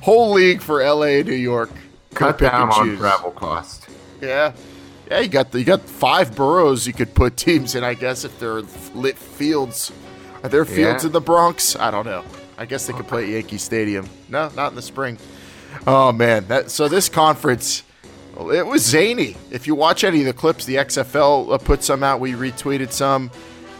whole 0.00 0.32
league 0.32 0.62
for 0.62 0.82
LA, 0.82 1.22
New 1.22 1.32
York. 1.34 1.70
Cut 2.14 2.38
down 2.38 2.70
on 2.70 2.96
travel 2.96 3.32
cost. 3.32 3.86
Yeah, 4.22 4.54
yeah. 5.10 5.20
You 5.20 5.28
got 5.28 5.50
the, 5.50 5.58
you 5.58 5.66
got 5.66 5.82
five 5.82 6.34
boroughs 6.34 6.86
you 6.86 6.94
could 6.94 7.14
put 7.14 7.36
teams 7.36 7.74
in. 7.74 7.84
I 7.84 7.92
guess 7.92 8.24
if 8.24 8.38
they're 8.38 8.62
lit 8.94 9.18
fields. 9.18 9.92
Are 10.42 10.48
there 10.48 10.64
fields 10.64 11.02
yeah. 11.02 11.08
in 11.08 11.12
the 11.12 11.20
Bronx? 11.20 11.76
I 11.76 11.90
don't 11.90 12.06
know. 12.06 12.24
I 12.58 12.66
guess 12.66 12.86
they 12.86 12.92
could 12.92 13.06
play 13.06 13.22
at 13.22 13.28
Yankee 13.30 13.58
Stadium. 13.58 14.08
No, 14.28 14.50
not 14.56 14.70
in 14.70 14.74
the 14.76 14.82
spring. 14.82 15.16
Oh 15.86 16.12
man, 16.12 16.46
that 16.48 16.70
so 16.70 16.88
this 16.88 17.08
conference 17.08 17.84
it 18.38 18.66
was 18.66 18.84
zany. 18.84 19.36
If 19.50 19.66
you 19.66 19.74
watch 19.74 20.04
any 20.04 20.20
of 20.20 20.26
the 20.26 20.32
clips, 20.32 20.64
the 20.64 20.76
XFL 20.76 21.52
uh, 21.52 21.58
put 21.58 21.82
some 21.82 22.02
out. 22.02 22.20
We 22.20 22.32
retweeted 22.32 22.92
some. 22.92 23.30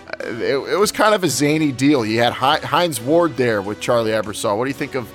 Uh, 0.07 0.27
it, 0.27 0.73
it 0.73 0.79
was 0.79 0.91
kind 0.91 1.14
of 1.14 1.23
a 1.23 1.29
zany 1.29 1.71
deal. 1.71 2.05
You 2.05 2.19
had 2.21 2.33
Hines 2.33 3.01
Ward 3.01 3.37
there 3.37 3.62
with 3.62 3.81
Charlie 3.81 4.11
Ebersol. 4.11 4.59
What 4.59 4.64
do 4.64 4.71
you 4.71 4.75
think 4.75 4.95
of 4.95 5.12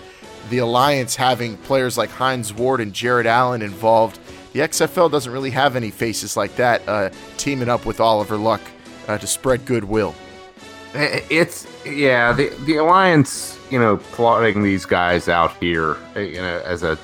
the 0.49 0.60
alliance 0.60 1.15
having 1.15 1.58
players 1.58 1.97
like 1.97 2.10
Hines 2.10 2.54
Ward 2.54 2.80
and 2.80 2.93
Jared 2.93 3.28
Allen 3.28 3.62
involved? 3.62 4.19
The 4.54 4.60
XFL 4.62 5.12
doesn't 5.12 5.32
really 5.32 5.49
have 5.49 5.76
any 5.76 5.89
faces 5.89 6.38
like 6.38 6.56
that 6.56 6.88
uh, 6.88 7.10
teaming 7.38 7.69
up 7.69 7.86
with 7.86 7.99
Oliver 7.99 8.38
Luck 8.38 8.62
uh, 9.08 9.17
to 9.17 9.28
spread 9.28 9.65
goodwill. 9.65 10.15
It's 10.95 11.65
yeah, 11.86 12.34
the 12.34 12.49
the 12.65 12.77
alliance, 12.77 13.58
you 13.71 13.79
know, 13.79 13.97
plotting 13.97 14.62
these 14.62 14.86
guys 14.86 15.27
out 15.27 15.56
here, 15.58 15.97
uh, 16.15 16.19
you 16.19 16.38
know, 16.38 16.62
as 16.65 16.84
a, 16.84 16.97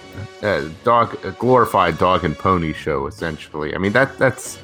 a 0.43 0.69
dog, 0.84 1.17
a 1.25 1.32
glorified 1.32 1.97
dog 1.97 2.23
and 2.23 2.38
pony 2.38 2.71
show, 2.71 3.08
essentially. 3.08 3.73
I 3.73 3.80
mean, 3.80 3.91
that 3.93 4.17
that's 4.19 4.60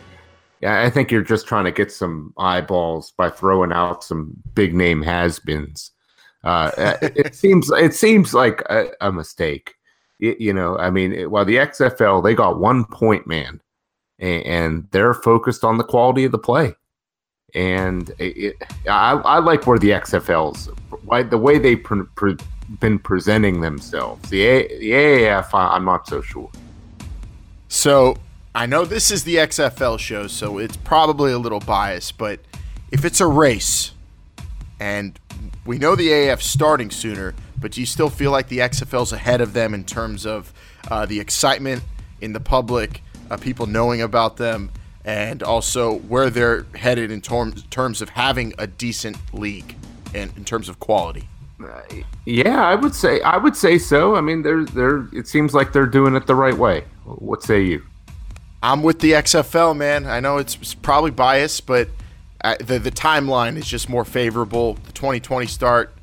yeah, 0.61 0.83
I 0.83 0.91
think 0.91 1.11
you're 1.11 1.23
just 1.23 1.47
trying 1.47 1.65
to 1.65 1.71
get 1.71 1.91
some 1.91 2.33
eyeballs 2.37 3.13
by 3.17 3.29
throwing 3.31 3.71
out 3.71 4.03
some 4.03 4.33
big 4.53 4.75
name 4.75 5.01
has-beens. 5.01 5.91
Uh, 6.43 6.71
uh 6.77 6.97
it 7.01 7.33
seems 7.41 7.71
it 7.71 7.95
seems 7.95 8.33
like 8.33 8.61
a, 8.69 8.89
a 9.01 9.11
mistake. 9.11 9.73
It, 10.19 10.39
you 10.39 10.53
know, 10.53 10.77
I 10.77 10.91
mean, 10.91 11.13
it, 11.13 11.31
while 11.31 11.45
the 11.45 11.57
XFL 11.57 12.23
they 12.23 12.35
got 12.35 12.59
one 12.59 12.85
point 12.85 13.25
man, 13.25 13.59
and, 14.19 14.45
and 14.45 14.87
they're 14.91 15.15
focused 15.15 15.63
on 15.63 15.79
the 15.79 15.83
quality 15.83 16.25
of 16.25 16.31
the 16.31 16.37
play 16.37 16.75
and 17.55 18.13
it, 18.19 18.57
I, 18.87 19.13
I, 19.13 19.39
like 19.39 19.65
where 19.65 19.79
the 19.79 19.91
XFLs, 19.91 20.75
the 21.29 21.37
way 21.37 21.57
they've 21.57 21.81
pre- 21.81 22.03
pre- 22.15 22.37
been 22.81 22.99
presenting 22.99 23.61
themselves. 23.61 24.29
The, 24.29 24.45
A, 24.45 24.79
the 24.79 24.91
AAF, 24.91 25.49
I'm 25.53 25.85
not 25.85 26.05
so 26.05 26.21
sure. 26.21 26.51
So 27.69 28.17
I 28.53 28.65
know 28.65 28.83
this 28.83 29.09
is 29.09 29.23
the 29.23 29.37
XFL 29.37 29.97
show, 29.97 30.27
so 30.27 30.57
it's 30.57 30.75
probably 30.75 31.31
a 31.31 31.39
little 31.39 31.61
biased, 31.61 32.17
but 32.17 32.41
if 32.91 33.05
it's 33.05 33.21
a 33.21 33.27
race, 33.27 33.91
and 34.79 35.17
we 35.65 35.77
know 35.77 35.95
the 35.95 36.09
AAF 36.09 36.41
starting 36.41 36.91
sooner, 36.91 37.33
but 37.57 37.71
do 37.71 37.79
you 37.79 37.87
still 37.87 38.09
feel 38.09 38.31
like 38.31 38.49
the 38.49 38.59
XFL's 38.59 39.13
ahead 39.13 39.39
of 39.39 39.53
them 39.53 39.73
in 39.73 39.85
terms 39.85 40.25
of 40.25 40.53
uh, 40.91 41.05
the 41.05 41.21
excitement 41.21 41.83
in 42.19 42.33
the 42.33 42.39
public, 42.41 43.01
uh, 43.31 43.37
people 43.37 43.65
knowing 43.65 44.01
about 44.01 44.35
them? 44.35 44.71
And 45.05 45.43
also 45.43 45.99
where 45.99 46.29
they're 46.29 46.65
headed 46.75 47.11
in 47.11 47.21
terms 47.21 47.63
terms 47.69 48.01
of 48.01 48.09
having 48.09 48.53
a 48.57 48.67
decent 48.67 49.17
league 49.33 49.75
and 50.13 50.35
in 50.35 50.43
terms 50.43 50.67
of 50.67 50.79
quality. 50.79 51.27
Yeah, 52.25 52.65
I 52.65 52.75
would 52.75 52.93
say 52.93 53.21
I 53.21 53.37
would 53.37 53.55
say 53.55 53.77
so. 53.77 54.15
I 54.15 54.21
mean, 54.21 54.41
they're 54.41 54.65
they're 54.65 55.07
it 55.13 55.27
seems 55.27 55.53
like 55.53 55.71
they're 55.71 55.85
doing 55.85 56.15
it 56.15 56.27
the 56.27 56.35
right 56.35 56.57
way. 56.57 56.83
What 57.05 57.43
say 57.43 57.63
you? 57.63 57.85
I'm 58.61 58.81
with 58.81 58.99
the 58.99 59.11
XFL, 59.11 59.77
man. 59.77 60.07
I 60.07 60.19
know 60.19 60.37
it's, 60.37 60.55
it's 60.55 60.73
probably 60.73 61.11
biased, 61.11 61.67
but 61.67 61.87
uh, 62.43 62.55
the 62.59 62.79
the 62.79 62.91
timeline 62.91 63.57
is 63.57 63.67
just 63.67 63.89
more 63.89 64.03
favorable. 64.03 64.73
The 64.73 64.91
2020 64.91 65.45
start, 65.45 65.94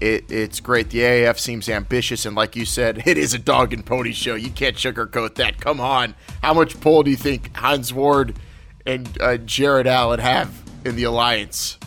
it, 0.00 0.30
it's 0.30 0.60
great. 0.60 0.90
The 0.90 1.00
AAF 1.00 1.38
seems 1.38 1.68
ambitious, 1.68 2.26
and 2.26 2.34
like 2.34 2.56
you 2.56 2.64
said, 2.64 3.02
it 3.06 3.18
is 3.18 3.34
a 3.34 3.38
dog 3.38 3.72
and 3.72 3.84
pony 3.84 4.12
show. 4.12 4.34
You 4.34 4.50
can't 4.50 4.76
sugarcoat 4.76 5.36
that. 5.36 5.60
Come 5.60 5.80
on, 5.80 6.14
how 6.42 6.54
much 6.54 6.80
pull 6.80 7.02
do 7.02 7.10
you 7.10 7.16
think 7.16 7.54
Hines 7.56 7.92
Ward 7.92 8.36
and 8.86 9.20
uh, 9.20 9.36
Jared 9.38 9.86
Allen 9.86 10.20
have 10.20 10.52
in 10.84 10.96
the 10.96 11.04
alliance? 11.04 11.78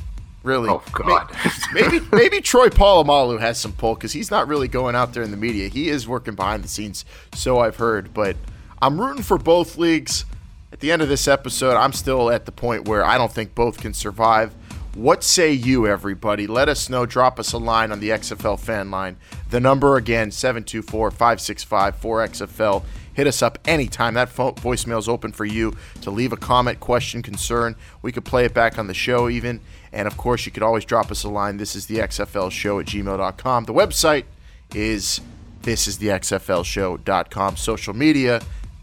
Really? 0.44 0.70
Oh 0.70 0.84
God. 0.92 1.34
maybe 1.74 2.02
maybe 2.12 2.42
Troy 2.42 2.68
Polamalu 2.68 3.40
has 3.40 3.58
some 3.60 3.72
pull 3.72 3.96
because 3.96 4.12
he's 4.12 4.30
not 4.30 4.48
really 4.48 4.68
going 4.68 4.94
out 4.94 5.14
there 5.14 5.24
in 5.24 5.32
the 5.32 5.38
media. 5.38 5.70
He 5.70 5.88
is 5.88 6.08
working 6.08 6.36
behind 6.36 6.64
the 6.64 6.68
scenes, 6.68 7.06
so 7.34 7.60
I've 7.60 7.78
heard. 7.78 8.14
But 8.14 8.36
I'm 8.82 9.00
rooting 9.00 9.24
for 9.24 9.38
both 9.38 9.78
leagues. 9.78 10.26
At 10.74 10.80
the 10.80 10.92
end 10.92 11.02
of 11.02 11.08
this 11.08 11.28
episode, 11.28 11.76
I'm 11.76 11.94
still 11.94 12.30
at 12.32 12.46
the 12.46 12.52
point 12.52 12.88
where 12.88 13.06
I 13.06 13.18
don't 13.18 13.32
think 13.32 13.56
both 13.56 13.80
can 13.80 13.94
survive. 13.94 14.54
What 14.96 15.24
say 15.24 15.52
you, 15.52 15.88
everybody? 15.88 16.46
Let 16.46 16.70
us 16.70 16.88
know. 16.88 17.08
Drop 17.08 17.40
us 17.40 17.52
a 17.52 17.58
line 17.58 17.92
on 17.92 18.00
the 18.00 18.10
XFL 18.10 18.60
fan 18.60 18.92
line. 18.92 19.18
The 19.50 19.60
number 19.60 19.98
again, 19.98 20.30
724 20.30 21.10
565 21.10 22.00
4XFL. 22.00 22.84
Hit 23.16 23.26
us 23.26 23.42
up 23.42 23.58
anytime. 23.66 24.14
That 24.14 24.30
voicemail 24.30 25.00
is 25.00 25.10
open 25.10 25.32
for 25.32 25.46
you 25.46 25.76
to 26.02 26.12
leave 26.12 26.32
a 26.32 26.38
comment, 26.38 26.80
question, 26.80 27.24
concern. 27.24 27.76
We 28.04 28.12
could 28.12 28.24
play 28.24 28.46
it 28.46 28.54
back 28.54 28.78
on 28.78 28.86
the 28.86 28.94
show 28.94 29.30
even. 29.30 29.62
And 29.92 30.08
of 30.08 30.16
course, 30.16 30.46
you 30.46 30.52
could 30.52 30.62
always 30.62 30.86
drop 30.86 31.10
us 31.10 31.24
a 31.24 31.30
line. 31.30 31.58
This 31.58 31.76
is 31.76 31.88
the 31.88 31.98
XFL 31.98 32.52
show 32.52 32.80
at 32.80 32.86
gmail.com. 32.86 33.66
The 33.66 33.74
website 33.74 34.26
is 34.76 35.22
this 35.64 35.88
is 35.88 35.98
the 35.98 36.10
XFL 36.10 36.64
show.com. 36.64 37.58
Social 37.58 37.96
media 37.96 38.42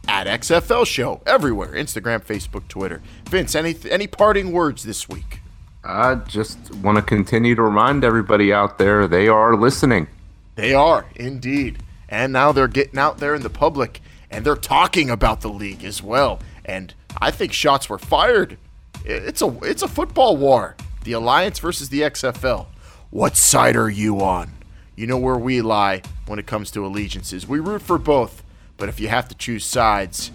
at 0.08 0.26
XFL 0.26 0.86
show 0.86 1.22
everywhere 1.24 1.72
Instagram, 1.72 2.24
Facebook, 2.24 2.66
Twitter. 2.66 3.00
Vince, 3.28 3.54
any, 3.54 3.76
any 3.88 4.08
parting 4.08 4.50
words 4.50 4.82
this 4.82 5.08
week? 5.08 5.39
I 5.82 6.16
just 6.16 6.74
want 6.76 6.96
to 6.96 7.02
continue 7.02 7.54
to 7.54 7.62
remind 7.62 8.04
everybody 8.04 8.52
out 8.52 8.78
there 8.78 9.08
they 9.08 9.28
are 9.28 9.56
listening. 9.56 10.08
They 10.54 10.74
are 10.74 11.06
indeed. 11.16 11.82
And 12.08 12.32
now 12.32 12.52
they're 12.52 12.68
getting 12.68 12.98
out 12.98 13.18
there 13.18 13.34
in 13.34 13.42
the 13.42 13.50
public 13.50 14.00
and 14.30 14.44
they're 14.44 14.56
talking 14.56 15.10
about 15.10 15.40
the 15.40 15.48
league 15.48 15.84
as 15.84 16.02
well. 16.02 16.40
And 16.64 16.92
I 17.20 17.30
think 17.30 17.52
shots 17.52 17.88
were 17.88 17.98
fired. 17.98 18.58
It's 19.04 19.40
a 19.42 19.58
it's 19.62 19.82
a 19.82 19.88
football 19.88 20.36
war. 20.36 20.76
The 21.04 21.12
Alliance 21.12 21.58
versus 21.58 21.88
the 21.88 22.02
XFL. 22.02 22.66
What 23.10 23.36
side 23.36 23.74
are 23.74 23.88
you 23.88 24.20
on? 24.20 24.52
You 24.94 25.06
know 25.06 25.16
where 25.16 25.38
we 25.38 25.62
lie 25.62 26.02
when 26.26 26.38
it 26.38 26.46
comes 26.46 26.70
to 26.72 26.84
allegiances. 26.84 27.48
We 27.48 27.58
root 27.58 27.80
for 27.80 27.96
both, 27.96 28.42
but 28.76 28.88
if 28.90 29.00
you 29.00 29.08
have 29.08 29.28
to 29.28 29.34
choose 29.34 29.64
sides, 29.64 30.30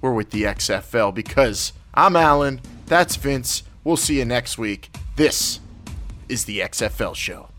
we're 0.00 0.14
with 0.14 0.30
the 0.30 0.44
XFL 0.44 1.14
because 1.14 1.74
I'm 1.92 2.16
Alan, 2.16 2.60
that's 2.86 3.16
Vince, 3.16 3.62
We'll 3.86 3.96
see 3.96 4.18
you 4.18 4.24
next 4.24 4.58
week. 4.58 4.90
This 5.14 5.60
is 6.28 6.44
the 6.44 6.58
XFL 6.58 7.14
Show. 7.14 7.50